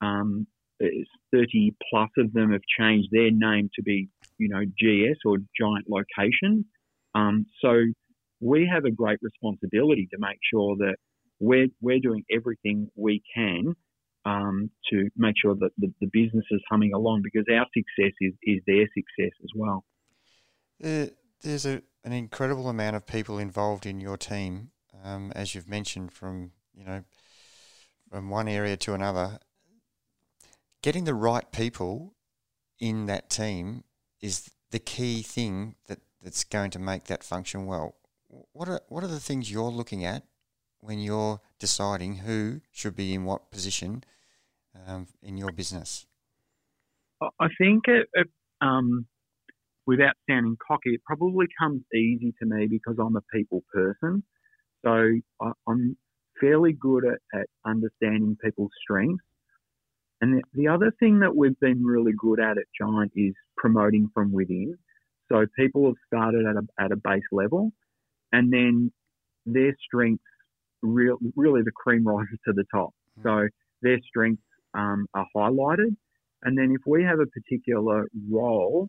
[0.01, 0.47] um,
[0.79, 5.85] 30 plus of them have changed their name to be, you know, GS or Giant
[5.89, 6.65] Location.
[7.15, 7.83] Um, so
[8.39, 10.95] we have a great responsibility to make sure that
[11.39, 13.75] we're, we're doing everything we can
[14.25, 18.33] um, to make sure that the, the business is humming along because our success is,
[18.43, 19.83] is their success as well.
[21.41, 24.71] there's a, an incredible amount of people involved in your team,
[25.03, 27.03] um, as you've mentioned, from you know
[28.11, 29.39] from one area to another.
[30.81, 32.15] Getting the right people
[32.79, 33.83] in that team
[34.21, 37.95] is the key thing that, that's going to make that function well.
[38.53, 40.23] What are what are the things you're looking at
[40.79, 44.03] when you're deciding who should be in what position
[44.87, 46.05] um, in your business?
[47.21, 48.27] I think it, it
[48.61, 49.07] um,
[49.85, 54.23] without sounding cocky, it probably comes easy to me because I'm a people person.
[54.85, 54.91] So
[55.41, 55.97] I, am
[56.39, 59.23] fairly good at, at, understanding people's strengths.
[60.21, 64.09] And the, the other thing that we've been really good at at Giant is promoting
[64.13, 64.77] from within.
[65.31, 67.71] So people have started at a, at a base level
[68.31, 68.91] and then
[69.45, 70.23] their strengths
[70.81, 72.89] real, really the cream rises to the top.
[73.19, 73.23] Mm.
[73.23, 73.47] So
[73.81, 75.95] their strengths um, are highlighted.
[76.43, 78.87] And then if we have a particular role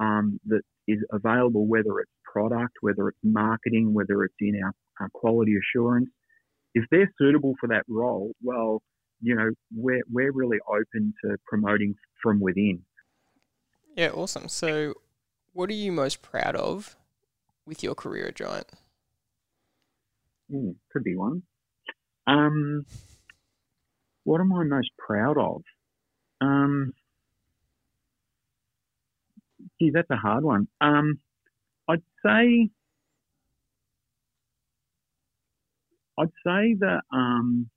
[0.00, 5.08] um, that is available, whether it's product, whether it's marketing, whether it's in our, our
[5.12, 6.08] quality assurance,
[6.74, 8.80] if they're suitable for that role, well,
[9.20, 12.82] you know, we're, we're really open to promoting from within.
[13.96, 14.48] Yeah, awesome.
[14.48, 14.94] So,
[15.52, 16.96] what are you most proud of
[17.66, 18.68] with your career at Giant?
[20.52, 21.42] Mm, could be one.
[22.26, 22.86] Um,
[24.24, 25.62] what am I most proud of?
[26.40, 26.94] Um,
[29.78, 30.68] gee, that's a hard one.
[30.80, 31.18] Um,
[31.88, 32.70] I'd say,
[36.18, 37.70] I'd say that, um,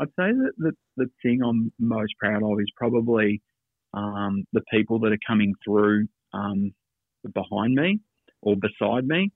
[0.00, 3.42] I'd say that the, the thing I'm most proud of is probably
[3.94, 6.72] um, the people that are coming through um,
[7.34, 8.00] behind me
[8.42, 9.32] or beside me.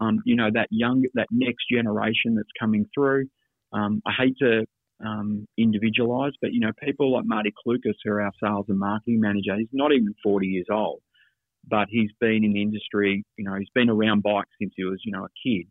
[0.00, 3.26] Um, you know that young, that next generation that's coming through.
[3.72, 4.66] Um, I hate to
[5.04, 6.36] um, individualised.
[6.40, 9.68] But you know, people like Marty Klukas, who are our sales and marketing manager, he's
[9.72, 11.00] not even 40 years old,
[11.68, 13.24] but he's been in the industry.
[13.36, 15.66] You know, he's been around bikes since he was, you know, a kid,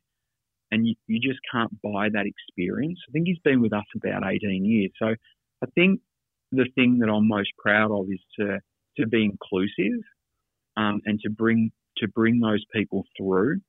[0.74, 3.00] and you, you just can't buy that experience.
[3.08, 4.92] I think he's been with us about 18 years.
[4.98, 5.10] So
[5.62, 6.02] I think
[6.52, 8.60] the thing that I'm most proud of is to
[8.98, 10.02] to be inclusive
[10.76, 13.62] um, and to bring to bring those people through.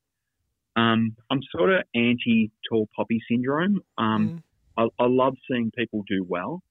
[0.77, 3.81] Um, I'm sort of anti tall poppy syndrome.
[3.99, 4.43] Um,
[4.79, 4.89] mm.
[4.99, 6.63] I, I love seeing people do well,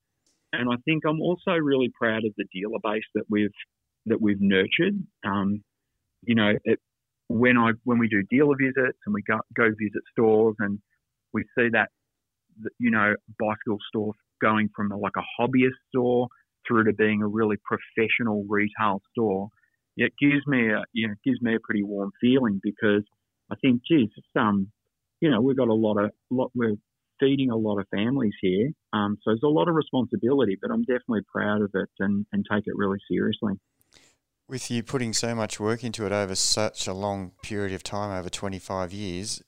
[0.52, 3.54] and I think I'm also really proud of the dealer base that we've
[4.08, 4.96] that we've nurtured.
[5.24, 5.64] Um,
[6.24, 6.80] you know, it,
[7.34, 10.80] when I when we do dealer visits and we go go visit stores and
[11.34, 11.90] we see that
[12.80, 16.28] you know bicycle store going from a, like a hobbyist store
[16.68, 19.50] through to being a really professional retail store,
[19.98, 23.04] it gives me a you know gives me a pretty warm feeling because
[23.52, 24.72] I think, geez, it's um,
[25.22, 26.76] you know, we've got a lot of lot we're
[27.20, 28.72] feeding a lot of families here.
[28.92, 32.46] Um, so there's a lot of responsibility, but I'm definitely proud of it and, and
[32.52, 33.54] take it really seriously.
[34.54, 38.12] With you putting so much work into it over such a long period of time,
[38.12, 39.42] over 25 years,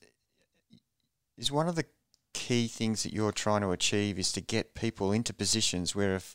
[1.38, 1.84] is one of the
[2.32, 6.34] key things that you're trying to achieve is to get people into positions where if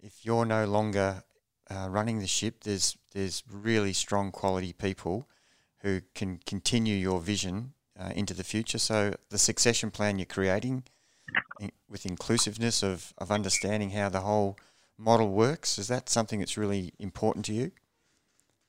[0.00, 1.22] if you're no longer
[1.70, 5.28] uh, running the ship, there's there's really strong quality people
[5.80, 8.78] who can continue your vision uh, into the future.
[8.78, 10.84] So the succession plan you're creating
[11.90, 14.56] with inclusiveness of, of understanding how the whole
[14.96, 17.70] model works, is that something that's really important to you?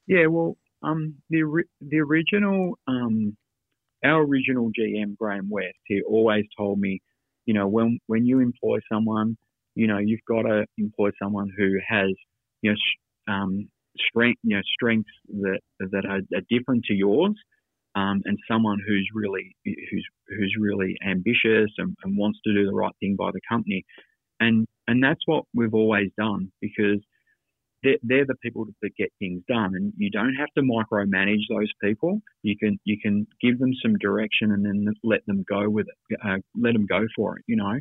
[0.10, 3.38] Yeah, well, um, the, the original, um,
[4.06, 7.02] our original GM, Graham West, he always told me,
[7.46, 9.38] you know, when, when you employ someone,
[9.76, 12.10] you know, you've got to employ someone who has,
[12.64, 13.70] you know, um,
[14.10, 17.36] strength, you know, strengths that, that are, are different to yours
[17.96, 22.74] um, and someone who's really who's who's really ambitious and, and, wants to do the
[22.74, 23.84] right thing by the company,
[24.40, 27.00] and and that's what we've always done because
[27.84, 31.72] they're, they're the people that get things done, and you don't have to micromanage those
[31.82, 32.22] people.
[32.44, 36.20] You can you can give them some direction and then let them go with it,
[36.24, 37.80] uh, let them go for it, you know.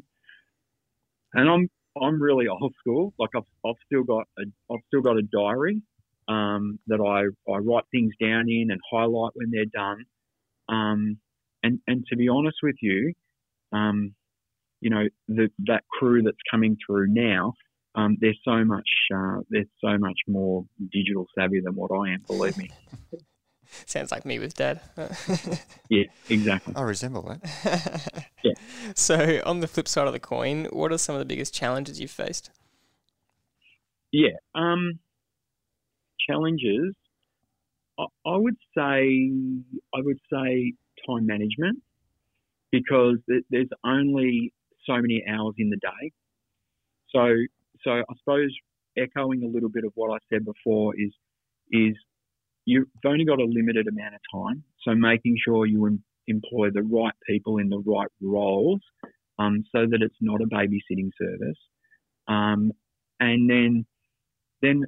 [1.34, 1.68] And I'm
[2.00, 3.12] I'm really old school.
[3.18, 5.82] Like I've, I've still got a I've still got a diary
[6.28, 10.04] um, that I, I write things down in and highlight when they're done.
[10.68, 11.18] Um,
[11.62, 13.14] and, and to be honest with you,
[13.72, 14.14] um,
[14.80, 17.54] you know, the, that crew that's coming through now,
[17.98, 22.24] um, they're so much, uh, they're so much more digital savvy than what I am.
[22.28, 22.70] Believe me.
[23.86, 24.80] Sounds like me with dad.
[25.90, 26.74] yeah, exactly.
[26.76, 28.28] I resemble that.
[28.44, 28.52] yeah.
[28.94, 32.00] So, on the flip side of the coin, what are some of the biggest challenges
[32.00, 32.50] you've faced?
[34.12, 34.36] Yeah.
[34.54, 35.00] Um,
[36.30, 36.94] challenges,
[37.98, 39.32] I, I would say
[39.92, 40.72] I would say
[41.06, 41.82] time management
[42.70, 43.16] because
[43.50, 44.52] there's only
[44.86, 46.12] so many hours in the day.
[47.10, 47.34] So
[47.84, 48.54] so I suppose
[48.96, 51.12] echoing a little bit of what I said before is
[51.70, 51.94] is
[52.64, 54.62] you've only got a limited amount of time.
[54.82, 58.80] So making sure you em- employ the right people in the right roles,
[59.38, 61.58] um, so that it's not a babysitting service,
[62.28, 62.72] um,
[63.20, 63.86] and then
[64.62, 64.84] then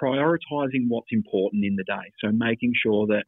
[0.00, 2.10] prioritizing what's important in the day.
[2.22, 3.24] So making sure that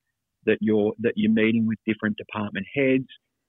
[0.47, 3.07] that you're that you're meeting with different department heads,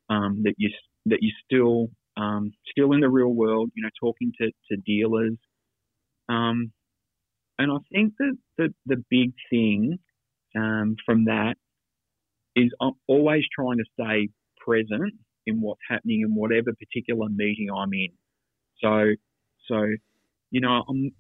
[0.10, 0.70] um, that you
[1.08, 3.72] that you're still um, still in the real world.
[3.76, 5.38] You know, talking to to dealers.
[6.30, 6.72] Um,
[7.58, 10.00] and I think that the the big thing
[10.56, 11.56] um, from that
[12.56, 14.30] is I'm always trying to stay
[14.66, 15.14] present
[15.46, 18.10] in what's happening in whatever particular meeting I'm in.
[18.82, 19.16] So
[19.68, 19.86] so
[20.52, 21.12] you know, I'm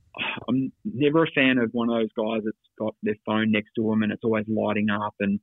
[0.47, 3.89] I'm never a fan of one of those guys that's got their phone next to
[3.89, 5.39] them and it's always lighting up and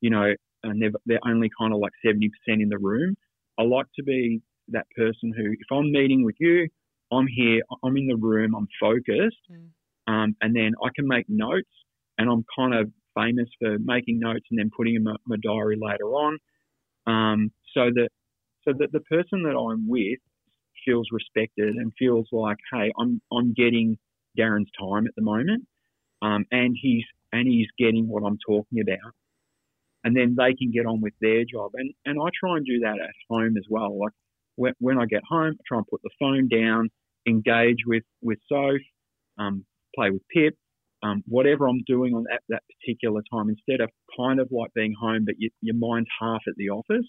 [0.00, 3.16] you know, and they're, they're only kind of like 70% in the room.
[3.58, 6.68] I like to be that person who, if I'm meeting with you,
[7.12, 9.68] I'm here, I'm in the room, I'm focused, mm.
[10.06, 11.70] um, and then I can make notes,
[12.18, 15.78] and I'm kind of famous for making notes and then putting them in my, diary
[15.80, 16.38] later on,
[17.06, 18.08] um, so that
[18.64, 20.18] so that the person that I'm with
[20.84, 23.98] feels respected and feels like, hey, I'm I'm getting
[24.38, 25.64] Darren's time at the moment,
[26.22, 29.12] um, and he's and he's getting what I'm talking about,
[30.04, 31.70] and then they can get on with their job.
[31.74, 33.98] And and I try and do that at home as well.
[33.98, 34.12] Like
[34.56, 36.90] when, when I get home, I try and put the phone down,
[37.26, 38.80] engage with with Soph,
[39.38, 39.64] um,
[39.94, 40.54] play with Pip,
[41.02, 44.94] um, whatever I'm doing on that, that particular time, instead of kind of like being
[45.00, 47.06] home, but you, your mind's half at the office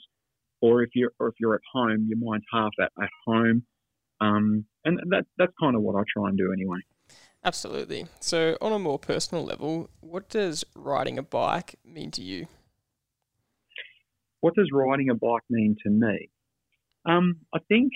[0.62, 3.64] or if you're or if you're at home, your mind's half at, at home.
[4.20, 6.80] Um, and that that's kind of what I try and do anyway.
[7.44, 8.08] Absolutely.
[8.20, 12.48] So, on a more personal level, what does riding a bike mean to you?
[14.42, 16.30] What does riding a bike mean to me?
[17.08, 17.92] Um, I think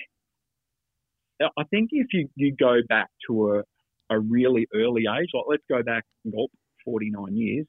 [1.41, 5.63] I think if you, you go back to a, a really early age, like let's
[5.69, 6.52] go back, gulp,
[6.86, 7.65] 49 years.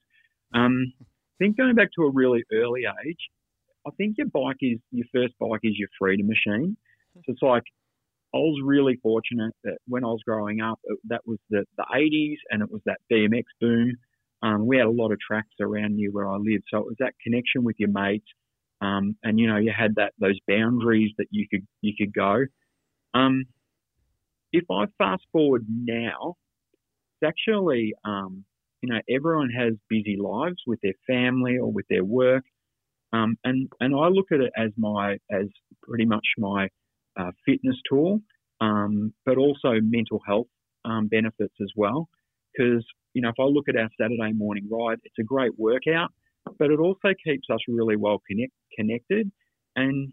[0.54, 3.18] Um, I think going back to a really early age,
[3.86, 6.76] I think your bike is your first bike is your freedom machine.
[7.14, 7.64] So it's like
[8.34, 10.78] I was really fortunate that when I was growing up,
[11.08, 13.92] that was the, the 80s and it was that BMX boom.
[14.42, 16.96] Um, we had a lot of tracks around near where I lived, so it was
[16.98, 18.26] that connection with your mates,
[18.82, 22.44] um, and you know you had that those boundaries that you could you could go.
[23.14, 23.44] Um,
[24.52, 26.34] if I fast forward now,
[27.20, 28.44] it's actually um,
[28.82, 32.44] you know everyone has busy lives with their family or with their work,
[33.12, 35.46] um, and and I look at it as my as
[35.82, 36.68] pretty much my
[37.16, 38.20] uh, fitness tool,
[38.60, 40.48] um, but also mental health
[40.84, 42.08] um, benefits as well.
[42.52, 46.10] Because you know, if I look at our Saturday morning ride, it's a great workout,
[46.58, 49.30] but it also keeps us really well connect, connected.
[49.76, 50.12] And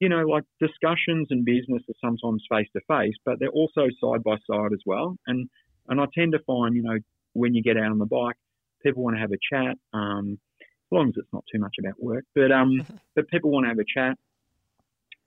[0.00, 4.24] you know, like discussions and business are sometimes face to face, but they're also side
[4.24, 5.16] by side as well.
[5.26, 5.48] And
[5.88, 6.98] and I tend to find, you know,
[7.34, 8.36] when you get out on the bike,
[8.82, 12.02] people want to have a chat, um, as long as it's not too much about
[12.02, 12.24] work.
[12.34, 14.18] But um, but people want to have a chat,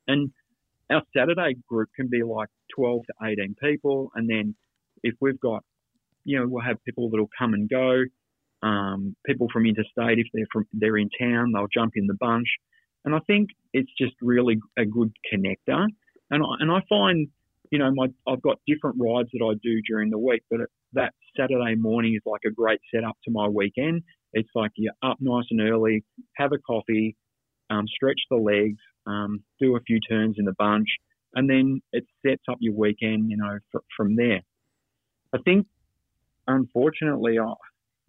[0.07, 0.31] and
[0.89, 4.55] our Saturday group can be like 12 to 18 people, and then
[5.03, 5.63] if we've got,
[6.23, 8.03] you know, we'll have people that'll come and go.
[8.65, 12.47] Um, people from interstate, if they're from they're in town, they'll jump in the bunch,
[13.03, 15.85] and I think it's just really a good connector.
[16.31, 17.27] And I, and I find,
[17.71, 20.61] you know, my I've got different rides that I do during the week, but
[20.93, 24.01] that Saturday morning is like a great setup to my weekend.
[24.33, 26.03] It's like you're up nice and early,
[26.37, 27.15] have a coffee,
[27.69, 30.87] um, stretch the legs, um, do a few turns in the bunch,
[31.35, 34.41] and then it sets up your weekend, you know, fr- from there.
[35.33, 35.67] I think,
[36.47, 37.53] unfortunately, I,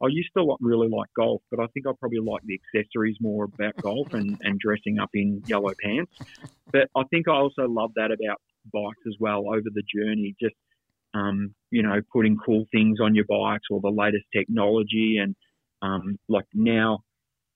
[0.03, 3.45] I used to really like golf, but I think I probably like the accessories more
[3.45, 6.13] about golf and, and dressing up in yellow pants.
[6.71, 8.41] But I think I also love that about
[8.73, 10.55] bikes as well over the journey, just,
[11.15, 15.35] um, you know, putting cool things on your bikes or the latest technology and
[15.81, 16.99] um, like now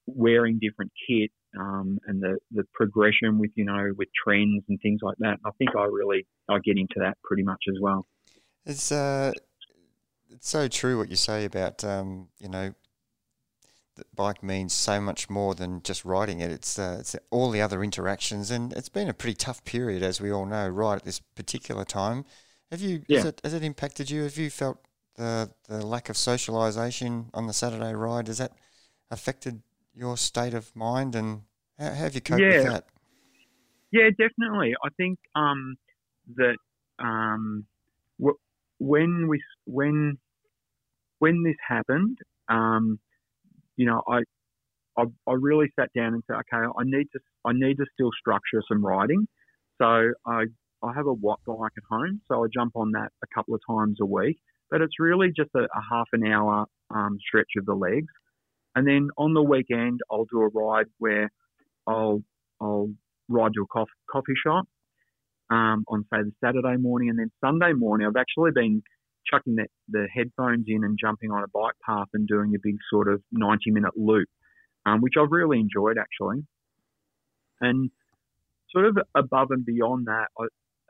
[0.06, 5.00] wearing different kit um, and the, the progression with, you know, with trends and things
[5.02, 5.38] like that.
[5.44, 8.06] I think I really, I get into that pretty much as well.
[8.64, 9.32] It's, uh,
[10.30, 12.74] it's so true what you say about um, you know
[13.96, 16.50] the bike means so much more than just riding it.
[16.50, 20.20] It's uh, it's all the other interactions, and it's been a pretty tough period, as
[20.20, 22.24] we all know, right at this particular time.
[22.70, 23.02] Have you?
[23.08, 23.18] Yeah.
[23.18, 24.22] Has, it, has it impacted you?
[24.22, 24.78] Have you felt
[25.16, 28.28] the the lack of socialisation on the Saturday ride?
[28.28, 28.52] Has that
[29.10, 29.62] affected
[29.94, 31.42] your state of mind, and
[31.78, 32.56] how, how have you coped yeah.
[32.56, 32.84] with that?
[33.92, 34.74] Yeah, definitely.
[34.84, 35.76] I think um,
[36.36, 36.56] that
[37.00, 37.66] um,
[38.78, 40.18] when we when
[41.18, 42.18] when this happened,
[42.48, 42.98] um,
[43.76, 44.20] you know, I,
[44.98, 48.10] I, I really sat down and said, okay, I need to I need to still
[48.18, 49.26] structure some riding.
[49.80, 50.44] So I
[50.82, 53.60] I have a watt bike at home, so I jump on that a couple of
[53.68, 54.38] times a week.
[54.70, 58.12] But it's really just a, a half an hour um, stretch of the legs,
[58.74, 61.30] and then on the weekend I'll do a ride where
[61.86, 62.22] I'll
[62.60, 62.90] I'll
[63.28, 64.66] ride to a coffee, coffee shop
[65.50, 68.82] um, on say the Saturday morning, and then Sunday morning I've actually been
[69.30, 72.76] chucking the, the headphones in and jumping on a bike path and doing a big
[72.90, 74.28] sort of 90 minute loop,
[74.86, 76.44] um, which I've really enjoyed actually.
[77.60, 77.90] And
[78.70, 80.44] sort of above and beyond that, I,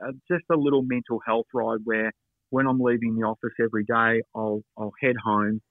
[0.05, 2.11] uh, just a little mental health ride where
[2.49, 5.61] when I'm leaving the office every day, I'll, I'll head home.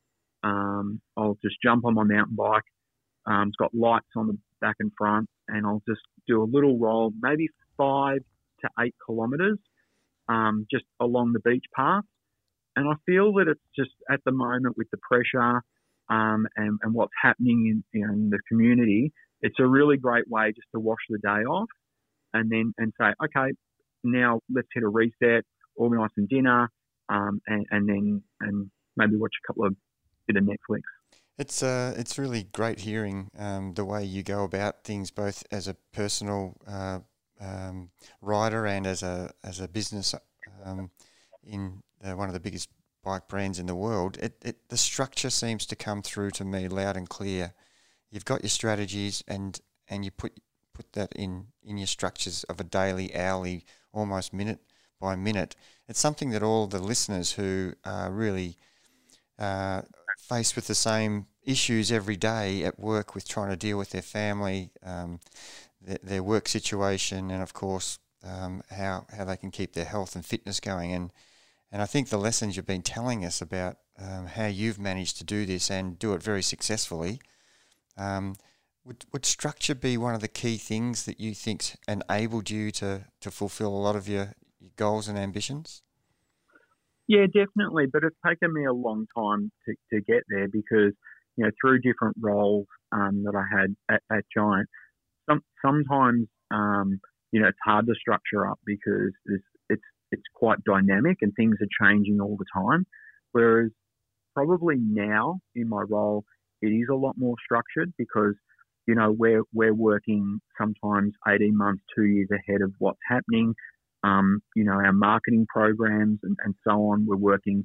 [0.43, 2.63] Um, I'll just jump on my mountain bike.
[3.27, 6.79] Um, it's got lights on the back and front, and I'll just do a little
[6.79, 8.21] roll, maybe five
[8.63, 9.59] to eight kilometres
[10.31, 12.05] um, just along the beach path.
[12.77, 15.63] And I feel that it's just at the moment with the pressure
[16.09, 19.13] um, and, and, what's happening in, in, the community,
[19.43, 21.69] it's a really great way just to wash the day off
[22.35, 23.53] and then and say, okay,
[24.03, 25.45] now let's hit a reset,
[25.77, 26.69] organise some dinner,
[27.09, 29.77] um, and, and, then and maybe watch a couple of
[30.27, 30.81] bit of Netflix.
[31.39, 35.69] It's uh, it's really great hearing um, the way you go about things, both as
[35.69, 36.99] a personal uh,
[37.41, 37.91] um,
[38.21, 40.15] rider and as a as a business
[40.65, 40.91] um,
[41.45, 42.69] in uh, one of the biggest
[43.03, 46.69] bike brands in the world, it, it the structure seems to come through to me
[46.69, 47.55] loud and clear.
[48.11, 50.33] You've got your strategies and and you put
[50.75, 54.61] put that in in your structures of a daily, hourly, almost minute
[55.01, 55.57] by minute.
[55.89, 58.57] It's something that all the listeners who are really
[59.39, 59.83] uh,
[60.19, 64.03] faced with the same issues every day at work with trying to deal with their
[64.03, 65.21] family, um,
[65.81, 70.15] their, their work situation, and of course um, how how they can keep their health
[70.15, 70.93] and fitness going.
[70.93, 71.13] And
[71.73, 75.25] and I think the lessons you've been telling us about um, how you've managed to
[75.25, 77.21] do this and do it very successfully.
[77.97, 78.35] Um,
[78.85, 83.05] would, would structure be one of the key things that you think enabled you to,
[83.21, 85.83] to fulfill a lot of your, your goals and ambitions?
[87.07, 87.87] Yeah, definitely.
[87.93, 90.93] But it's taken me a long time to, to get there because,
[91.37, 94.69] you know, through different roles um, that I had at, at Giant,
[95.29, 97.01] some, sometimes um,
[97.33, 99.45] you know, it's hard to structure up because it's,
[100.11, 102.87] it's, quite dynamic and things are changing all the time.
[103.33, 103.71] Whereas
[104.35, 106.25] probably now in my role,
[106.63, 108.35] it is a lot more structured because,
[108.87, 113.55] you know, we're, we're working sometimes 18 months, two years ahead of what's happening.
[114.03, 117.65] Um, you know, our marketing programs and, and so on, we're working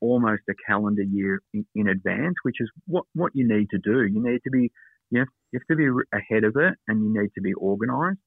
[0.00, 4.04] almost a calendar year in, in, advance, which is what, what you need to do.
[4.04, 4.70] You need to be,
[5.10, 8.18] you have, you have to be ahead of it and you need to be organized.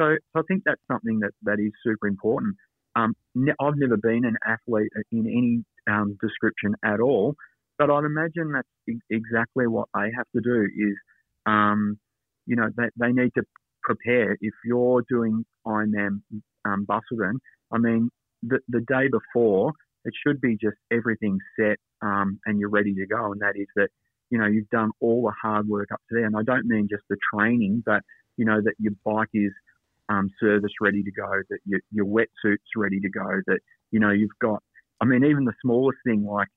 [0.00, 2.56] So, so I think that's something that, that is super important.
[2.96, 3.14] Um,
[3.60, 7.34] I've never been an athlete in any um, description at all,
[7.78, 10.96] but I'd imagine that's exactly what they have to do is,
[11.44, 11.98] um,
[12.46, 13.42] you know, they, they need to
[13.82, 14.36] prepare.
[14.40, 16.22] If you're doing Ironman
[16.64, 18.10] um, I mean,
[18.42, 19.72] the, the day before,
[20.04, 23.32] it should be just everything set um, and you're ready to go.
[23.32, 23.88] And that is that,
[24.30, 26.26] you know, you've done all the hard work up to there.
[26.26, 28.02] And I don't mean just the training, but,
[28.36, 29.52] you know, that your bike is
[30.08, 33.58] um, service ready to go, that your, your wetsuit's ready to go, that,
[33.90, 34.62] you know, you've got,
[35.00, 36.48] I mean, even the smallest thing like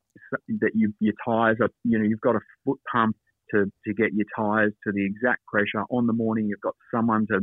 [0.62, 3.16] that you, your tyres are, you know, you've got a foot pump
[3.54, 6.48] to, to get your tyres to the exact pressure on the morning.
[6.48, 7.40] You've got someone to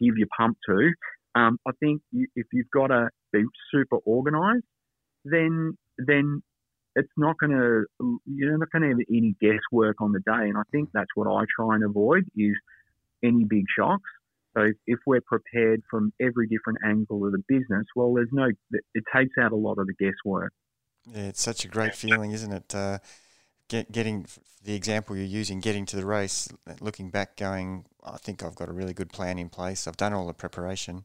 [0.00, 0.92] give your pump to.
[1.34, 4.64] Um, I think you, if you've got to be super organised,
[5.24, 6.42] then then
[6.96, 10.48] it's not going to you're not going to have any guesswork on the day.
[10.48, 12.54] And I think that's what I try and avoid is
[13.22, 14.10] any big shocks.
[14.56, 19.04] So if, we're prepared from every different angle of the business, well, there's no it
[19.14, 20.52] takes out a lot of the guesswork.
[21.06, 22.74] Yeah, it's such a great feeling, isn't it?
[22.74, 22.98] Uh,
[23.68, 24.26] get, getting
[24.64, 26.48] the example you're using, getting to the race,
[26.80, 29.86] looking back, going, I think I've got a really good plan in place.
[29.86, 31.04] I've done all the preparation,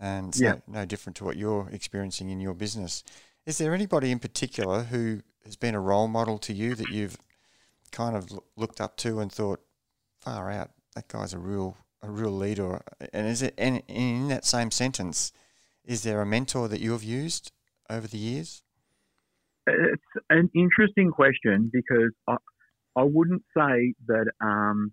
[0.00, 0.52] and it's yeah.
[0.66, 3.04] no, no different to what you're experiencing in your business.
[3.46, 7.16] Is there anybody in particular who has been a role model to you that you've
[7.92, 9.60] kind of looked up to and thought,
[10.20, 12.82] far out, that guy's a real a real leader?
[13.12, 15.32] And is it and in that same sentence,
[15.84, 17.52] is there a mentor that you have used
[17.90, 18.62] over the years?
[19.66, 22.36] It's an interesting question because I,
[22.96, 24.92] I wouldn't say that um,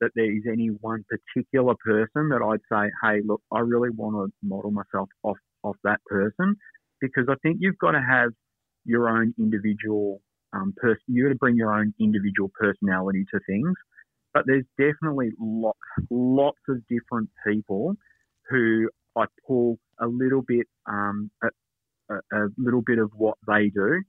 [0.00, 4.16] that there is any one particular person that I'd say, hey, look, I really want
[4.16, 6.56] to model myself off off that person,
[7.00, 8.30] because I think you've got to have
[8.84, 10.20] your own individual
[10.52, 11.02] um, person.
[11.06, 13.74] You got to bring your own individual personality to things.
[14.34, 15.78] But there's definitely lots
[16.10, 17.94] lots of different people
[18.48, 24.02] who I pull a little bit um, a, a, little bit of what they do.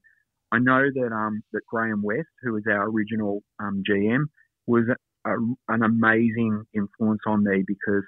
[0.52, 4.24] I know that um, that Graham West, who was our original um, GM,
[4.66, 4.84] was
[5.26, 5.34] a,
[5.68, 8.04] an amazing influence on me because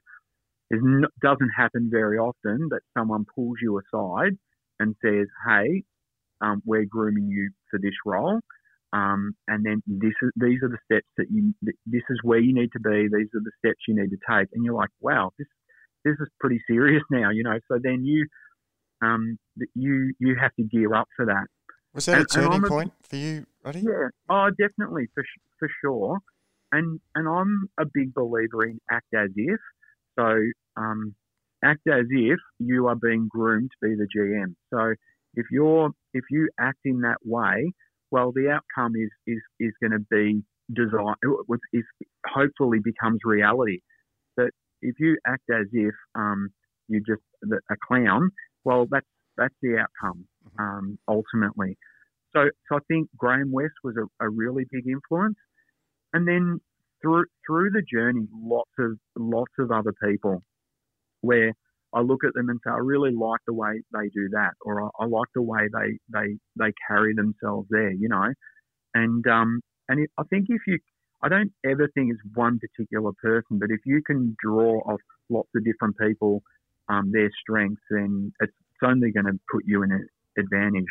[0.71, 0.81] it
[1.23, 4.33] doesn't happen very often that someone pulls you aside
[4.81, 5.85] and says, "Hey,
[6.41, 8.41] um, we're grooming you for this role."
[8.97, 11.53] Um, and then this is, these are the steps that you,
[11.85, 13.09] this is where you need to be.
[13.13, 14.49] These are the steps you need to take.
[14.55, 15.49] And you're like, wow, this,
[16.05, 17.59] this is pretty serious now, you know?
[17.71, 18.27] So then you,
[19.03, 19.39] um,
[19.75, 21.47] you, you have to gear up for that.
[21.95, 23.81] Was that and, a turning point for you, Ruddy?
[23.81, 24.09] Yeah.
[24.31, 25.25] Oh, definitely for,
[25.59, 26.19] for sure.
[26.73, 29.61] And, and I'm a big believer in act as if.
[30.19, 30.37] So,
[30.79, 31.15] um,
[31.63, 34.55] act as if you are being groomed to be the GM.
[34.73, 34.95] So
[35.35, 37.73] if you're, if you act in that way,
[38.11, 40.43] well, the outcome is is is going to be
[40.73, 41.15] design.
[41.73, 41.85] Is
[42.27, 43.81] hopefully becomes reality.
[44.37, 44.51] But
[44.83, 46.51] if you act as if um,
[46.89, 48.31] you're just a clown,
[48.65, 50.63] well, that's that's the outcome mm-hmm.
[50.63, 51.77] um, ultimately.
[52.35, 55.37] So, so I think Graham West was a, a really big influence,
[56.13, 56.61] and then
[57.01, 60.43] through through the journey, lots of lots of other people,
[61.21, 61.53] where
[61.95, 64.85] I look at them and say, I really like the way they do that, or
[64.85, 68.33] I, I like the way they, they, they carry themselves there, you know.
[68.95, 70.79] And, um, and it, I think if you,
[71.23, 75.49] I don't ever think it's one particular person, but if you can draw off lots
[75.55, 76.43] of different people,
[76.89, 78.53] um, their strengths, then it's
[78.85, 80.07] only going to put you in an
[80.39, 80.85] advantage.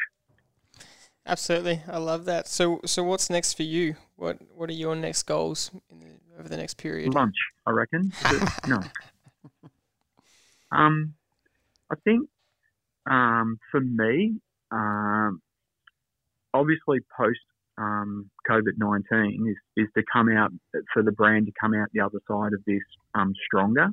[1.28, 2.48] Absolutely, I love that.
[2.48, 3.96] So, so what's next for you?
[4.16, 7.16] What What are your next goals the, over the next period?
[7.16, 7.36] Lunch,
[7.66, 8.12] I reckon.
[8.68, 8.82] no,
[10.72, 11.13] um,
[11.91, 12.28] I think
[13.09, 14.36] um, for me,
[14.72, 15.41] um,
[16.53, 17.39] obviously post
[17.78, 20.51] um, COVID nineteen is is to come out
[20.93, 23.88] for the brand to come out the other side of this um, stronger,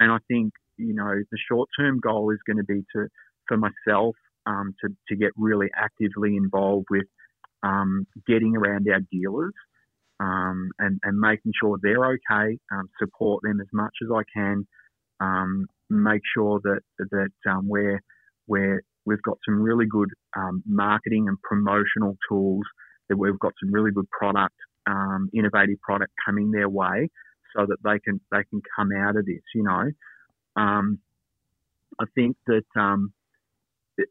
[0.00, 3.08] and I think you know the short term goal is going to be to
[3.46, 7.06] for myself um, to to get really actively involved with
[7.62, 9.54] um, getting around our dealers.
[10.22, 14.66] Um, and, and making sure they're okay, um, support them as much as I can,
[15.20, 18.00] um, make sure that that um, we're,
[18.46, 22.64] we're we've got some really good um, marketing and promotional tools.
[23.08, 24.54] That we've got some really good product,
[24.86, 27.10] um, innovative product coming their way,
[27.56, 29.42] so that they can they can come out of this.
[29.54, 29.90] You know,
[30.56, 30.98] um,
[32.00, 33.12] I think that um,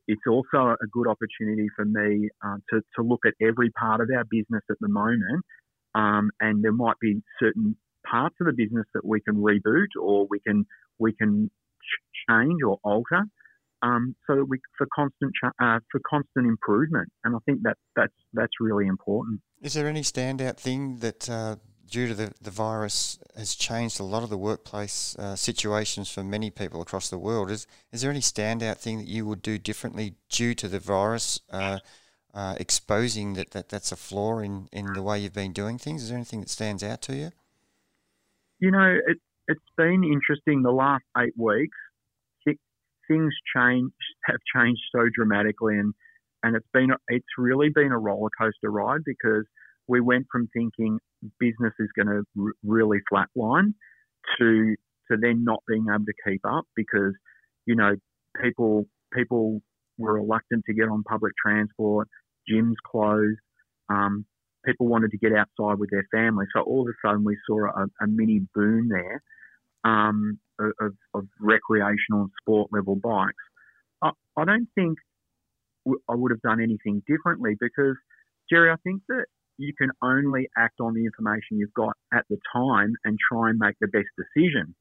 [0.08, 4.10] it's also a good opportunity for me uh, to, to look at every part of
[4.16, 5.46] our business at the moment.
[5.96, 10.28] Um, and there might be certain parts of the business that we can reboot or
[10.30, 10.66] we can
[11.00, 11.50] we can
[12.30, 13.24] change or alter,
[13.82, 17.10] um, so that we for constant uh, for constant improvement.
[17.24, 19.42] And I think that that's that's really important.
[19.62, 21.30] Is there any standout thing that?
[21.30, 21.56] Uh,
[21.90, 26.24] due to the, the virus, has changed a lot of the workplace uh, situations for
[26.24, 27.50] many people across the world.
[27.50, 31.40] Is is there any standout thing that you would do differently due to the virus
[31.50, 31.80] uh,
[32.34, 36.04] uh, exposing that, that that's a flaw in, in the way you've been doing things?
[36.04, 37.32] Is there anything that stands out to you?
[38.60, 39.18] You know, it,
[39.50, 41.78] it's been interesting the last eight weeks.
[43.10, 43.92] Things change
[44.28, 45.94] have changed so dramatically, and
[46.44, 49.46] and it's been it's really been a roller coaster ride because
[49.88, 51.00] we went from thinking
[51.40, 53.74] business is going to r- really flatline
[54.40, 54.76] to
[55.12, 57.14] to then not being able to keep up because
[57.68, 57.94] you know
[58.44, 59.62] people people
[59.98, 62.08] were reluctant to get on public transport,
[62.50, 63.40] gyms closed,
[63.90, 64.26] um,
[64.66, 66.46] people wanted to get outside with their family.
[66.56, 69.24] So all of a sudden we saw a, a mini boom there
[69.84, 73.34] um, of, of, recreational and sport level bikes.
[74.02, 74.98] I, I don't think
[75.88, 77.96] I would have done anything differently because,
[78.50, 79.26] Jerry, I think that
[79.58, 83.60] you can only act on the information you've got at the time and try and
[83.60, 84.76] make the best decision.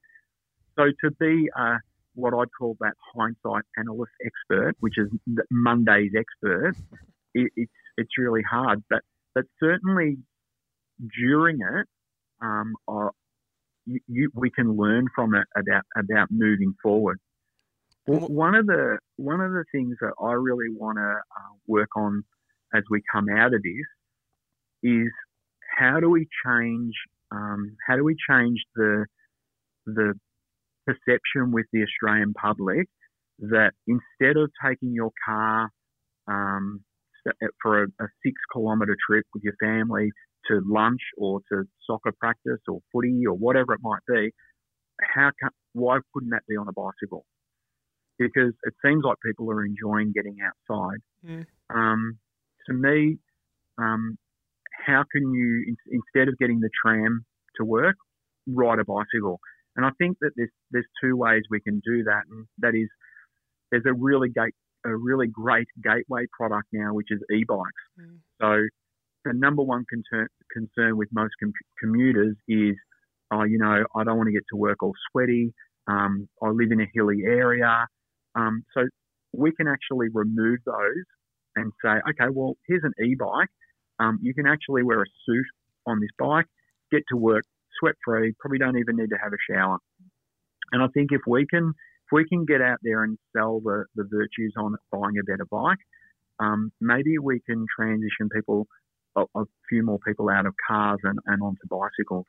[0.79, 1.77] So to be uh,
[2.15, 5.09] what I'd call that hindsight analyst expert, which is
[5.51, 6.75] Monday's expert,
[7.35, 8.83] it, it's it's really hard.
[8.89, 9.03] But
[9.35, 10.19] but certainly
[11.19, 11.87] during it,
[12.41, 13.09] um, I,
[13.89, 17.19] you, you, we can learn from it about about moving forward.
[18.07, 22.23] One of the one of the things that I really want to uh, work on
[22.75, 25.09] as we come out of this is
[25.79, 26.95] how do we change
[27.31, 29.07] um, how do we change the
[29.87, 30.15] the
[30.87, 32.89] perception with the Australian public
[33.39, 35.71] that instead of taking your car
[36.27, 36.81] um,
[37.63, 40.11] for a, a, six kilometre trip with your family
[40.49, 44.31] to lunch or to soccer practice or footy or whatever it might be,
[45.15, 47.25] how can, why couldn't that be on a bicycle?
[48.19, 50.99] Because it seems like people are enjoying getting outside.
[51.25, 51.47] Mm.
[51.73, 52.19] Um,
[52.67, 53.19] to me,
[53.79, 54.19] um,
[54.87, 57.25] how can you instead of getting the tram
[57.57, 57.97] to work,
[58.47, 59.39] ride a bicycle?
[59.77, 62.89] And I think that there's there's two ways we can do that, and that is
[63.71, 67.85] there's a really great a really great gateway product now, which is e-bikes.
[68.01, 68.19] Mm.
[68.41, 68.67] So
[69.29, 72.77] the number one concern, concern with most com- commuters is,
[73.31, 75.53] oh, you know, I don't want to get to work all sweaty.
[75.87, 77.87] Um, I live in a hilly area.
[78.35, 78.83] Um, so
[79.33, 81.05] we can actually remove those
[81.57, 83.49] and say, okay, well, here's an e-bike.
[83.99, 85.47] Um, you can actually wear a suit
[85.87, 86.47] on this bike,
[86.91, 87.45] get to work
[87.79, 89.79] sweat free, probably don't even need to have a shower.
[90.73, 91.73] And I think if we can
[92.09, 95.45] if we can get out there and sell the, the virtues on buying a better
[95.51, 95.79] bike,
[96.41, 98.67] um, maybe we can transition people,
[99.17, 102.27] a, a, few more people out of cars and, and onto bicycles.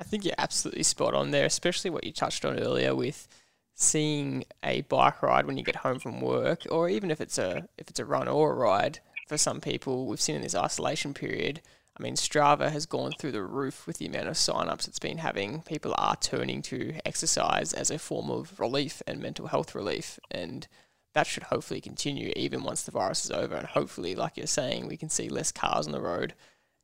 [0.00, 3.28] I think you're absolutely spot on there, especially what you touched on earlier with
[3.74, 7.68] seeing a bike ride when you get home from work, or even if it's a
[7.78, 9.00] if it's a run or a ride.
[9.28, 11.62] For some people, we've seen in this isolation period,
[11.96, 15.18] I mean, Strava has gone through the roof with the amount of sign-ups it's been
[15.18, 15.62] having.
[15.62, 20.66] People are turning to exercise as a form of relief and mental health relief, and
[21.14, 23.54] that should hopefully continue even once the virus is over.
[23.54, 26.34] And hopefully, like you're saying, we can see less cars on the road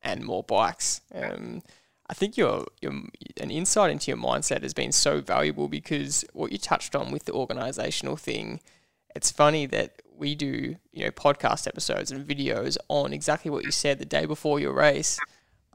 [0.03, 1.01] and more bikes.
[1.15, 1.63] Um,
[2.11, 2.93] I think your, your
[3.41, 7.25] an insight into your mindset has been so valuable because what you touched on with
[7.25, 8.61] the organizational thing,
[9.15, 13.71] it's funny that we do, you know, podcast episodes and videos on exactly what you
[13.71, 15.19] said the day before your race.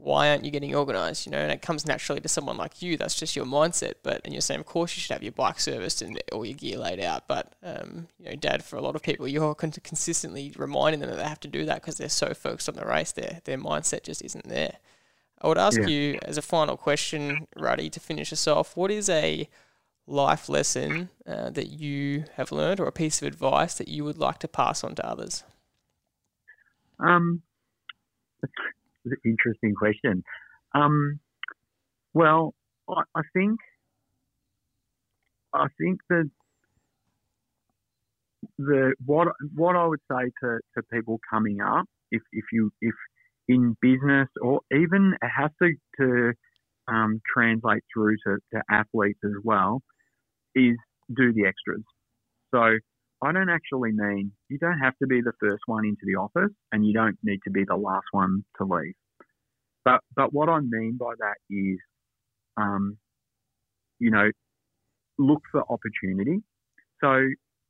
[0.04, 1.24] Why aren't you getting organized?
[1.24, 2.98] You know, and it comes naturally to someone like you.
[2.98, 3.94] That's just your mindset.
[4.02, 6.54] But and you're saying, of course, you should have your bike serviced and all your
[6.54, 7.26] gear laid out.
[7.26, 11.16] But um, you know, Dad, for a lot of people, you're consistently reminding them that
[11.16, 13.12] they have to do that because they're so focused on the race.
[13.12, 14.76] Their their mindset just isn't there.
[15.40, 15.86] I would ask yeah.
[15.86, 18.76] you as a final question, Ruddy, to finish us off.
[18.76, 19.48] What is a
[20.06, 24.18] life lesson uh, that you have learned or a piece of advice that you would
[24.18, 25.44] like to pass on to others?
[26.98, 27.40] Um,
[29.24, 30.22] interesting question.
[30.74, 31.20] Um,
[32.12, 32.54] well,
[32.88, 33.58] I, I think
[35.52, 36.30] I think that
[38.58, 42.94] the what what I would say to, to people coming up, if if you if
[43.48, 46.32] in business or even it has to to
[46.88, 49.82] um, translate through to, to athletes as well,
[50.54, 50.76] is
[51.14, 51.82] do the extras.
[52.54, 52.78] So
[53.24, 56.52] I don't actually mean you don't have to be the first one into the office
[56.72, 58.94] and you don't need to be the last one to leave.
[59.84, 61.78] But but what I mean by that is,
[62.56, 62.98] um,
[63.98, 64.30] you know,
[65.18, 66.42] look for opportunity.
[67.00, 67.28] So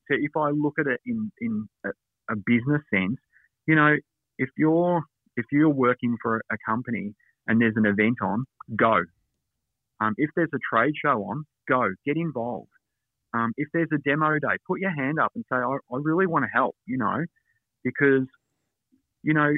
[0.08, 1.90] so if I look at it in in a,
[2.30, 3.18] a business sense,
[3.66, 3.96] you know,
[4.38, 5.02] if you're
[5.36, 7.14] if you're working for a company
[7.46, 8.44] and there's an event on,
[8.76, 9.02] go.
[10.00, 11.88] Um, if there's a trade show on, go.
[12.04, 12.68] Get involved.
[13.34, 16.26] Um, if there's a demo day, put your hand up and say, I, I really
[16.26, 17.24] want to help, you know,
[17.82, 18.26] because,
[19.22, 19.52] you know,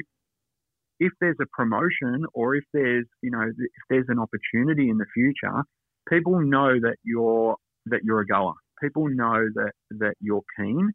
[0.99, 5.05] if there's a promotion or if there's, you know, if there's an opportunity in the
[5.13, 5.61] future,
[6.09, 7.55] people know that you're,
[7.85, 8.53] that you're a goer.
[8.81, 10.91] People know that, that you're keen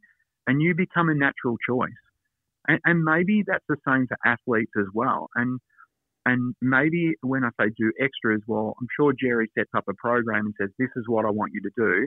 [0.49, 1.91] and you become a natural choice.
[2.67, 5.29] And, and maybe that's the same for athletes as well.
[5.37, 5.61] And
[6.25, 10.47] and maybe when I say do extras, well, I'm sure Jerry sets up a program
[10.47, 12.07] and says, this is what I want you to do.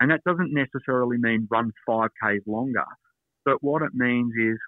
[0.00, 2.84] And that doesn't necessarily mean run 5Ks longer.
[3.44, 4.58] But what it means is,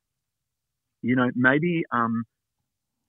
[1.03, 2.25] you know, maybe um,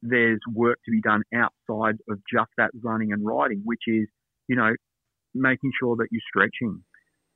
[0.02, 4.08] there's work to be done outside of just that running and riding, which is,
[4.48, 4.74] you know,
[5.34, 6.84] making sure that you're stretching,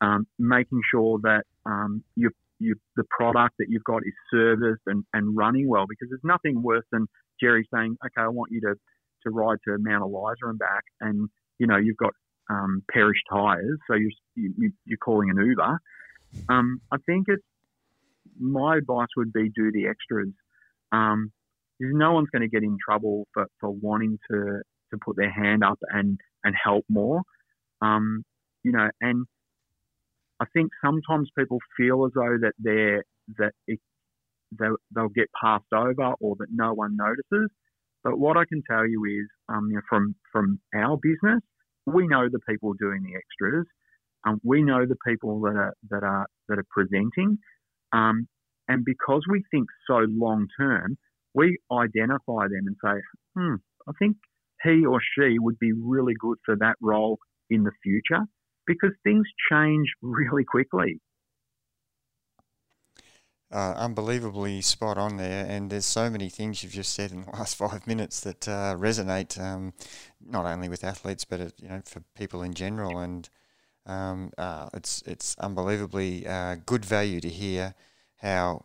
[0.02, 5.04] um, making sure that um, you, you, the product that you've got is serviced and,
[5.14, 7.08] and running well, because there's nothing worse than
[7.42, 8.76] Jerry saying, okay, I want you to,
[9.24, 11.30] to ride to Mount Eliza and back, and,
[11.60, 12.14] you know, you've got
[12.50, 15.80] um, perished tyres, so you're, you, you're calling an Uber.
[16.50, 17.44] Um, I think it's,
[18.40, 20.30] my advice would be do the extras.
[20.92, 21.32] Um,
[21.80, 24.62] no one's going to get in trouble for, for wanting to,
[24.92, 27.22] to put their hand up and, and help more.
[27.82, 28.24] Um,
[28.64, 29.26] you know, and
[30.40, 33.04] I think sometimes people feel as though that they're
[33.38, 33.80] that it,
[34.60, 37.50] they, they'll get passed over or that no one notices.
[38.04, 41.42] But what I can tell you is, um, you know, from from our business,
[41.94, 43.66] we know the people doing the extras.
[44.26, 47.40] Um, we know the people that are that are that are presenting,
[47.94, 48.28] um,
[48.68, 50.98] and because we think so long term,
[51.34, 53.02] we identify them and say,
[53.36, 53.56] "Hmm,
[53.88, 54.18] I think
[54.64, 57.20] he or she would be really good for that role
[57.50, 58.26] in the future,"
[58.68, 61.00] because things change really quickly.
[63.52, 67.32] Uh, unbelievably spot on there, and there's so many things you've just said in the
[67.34, 69.74] last five minutes that uh, resonate um,
[70.26, 73.30] not only with athletes but uh, you know for people in general, and
[73.86, 77.74] um, uh, it's it's unbelievably uh, good value to hear
[78.18, 78.64] how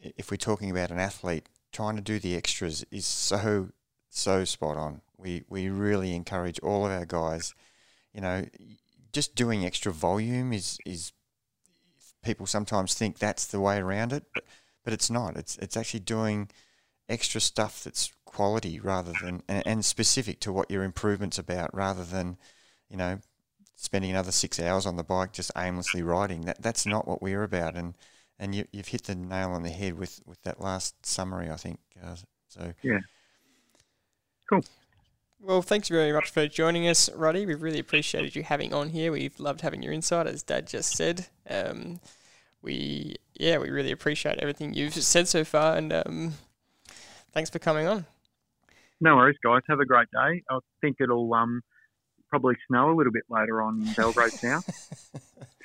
[0.00, 3.68] if we're talking about an athlete trying to do the extras is so
[4.10, 5.02] so spot on.
[5.18, 7.54] We we really encourage all of our guys,
[8.12, 8.46] you know,
[9.12, 11.12] just doing extra volume is is
[12.26, 14.44] people sometimes think that's the way around it, but,
[14.84, 15.36] but it's not.
[15.36, 16.50] It's it's actually doing
[17.08, 22.04] extra stuff that's quality rather than and, and specific to what your improvement's about, rather
[22.04, 22.36] than
[22.90, 23.20] you know
[23.76, 26.42] spending another six hours on the bike just aimlessly riding.
[26.42, 27.94] That that's not what we're about, and
[28.38, 31.48] and you, you've hit the nail on the head with with that last summary.
[31.50, 32.16] I think uh,
[32.48, 32.74] so.
[32.82, 33.00] Yeah.
[34.50, 34.64] Cool.
[35.40, 37.46] Well, thanks very much for joining us, Ruddy.
[37.46, 39.12] We've really appreciated you having on here.
[39.12, 41.26] We've loved having your insight, as Dad just said.
[41.48, 42.00] Um,
[42.62, 46.32] we, yeah, we really appreciate everything you've said so far, and um,
[47.32, 48.06] thanks for coming on.
[49.00, 49.60] No worries, guys.
[49.68, 50.42] Have a great day.
[50.50, 51.62] I think it'll um,
[52.30, 54.62] probably snow a little bit later on in Belgrave now.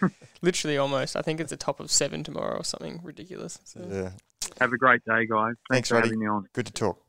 [0.41, 1.15] Literally, almost.
[1.15, 3.57] I think it's a top of seven tomorrow or something ridiculous.
[3.63, 3.87] So.
[3.89, 4.11] Yeah.
[4.59, 5.53] Have a great day, guys.
[5.55, 6.07] Thanks, Thanks, for Ruddy.
[6.09, 6.47] having me on.
[6.53, 7.01] Good to talk.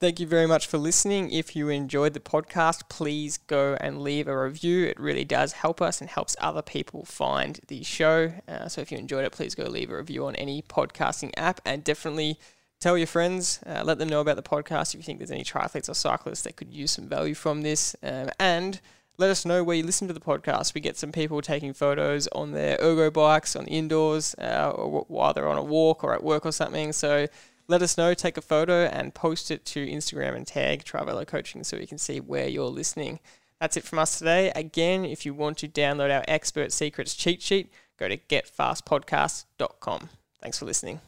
[0.00, 1.32] Thank you very much for listening.
[1.32, 4.86] If you enjoyed the podcast, please go and leave a review.
[4.86, 8.32] It really does help us and helps other people find the show.
[8.46, 11.60] Uh, so if you enjoyed it, please go leave a review on any podcasting app
[11.64, 12.38] and definitely
[12.78, 15.42] tell your friends, uh, let them know about the podcast if you think there's any
[15.42, 17.96] triathletes or cyclists that could use some value from this.
[18.00, 18.80] Um, and
[19.16, 20.74] let us know where you listen to the podcast.
[20.74, 25.06] We get some people taking photos on their ergo bikes on the indoors uh, or
[25.08, 26.92] while they're on a walk or at work or something.
[26.92, 27.26] So
[27.68, 31.62] let us know, take a photo and post it to Instagram and tag Travelo Coaching
[31.62, 33.20] so we can see where you're listening.
[33.60, 34.50] That's it from us today.
[34.54, 40.08] Again, if you want to download our Expert Secrets cheat sheet, go to getfastpodcast.com.
[40.40, 41.00] Thanks for listening.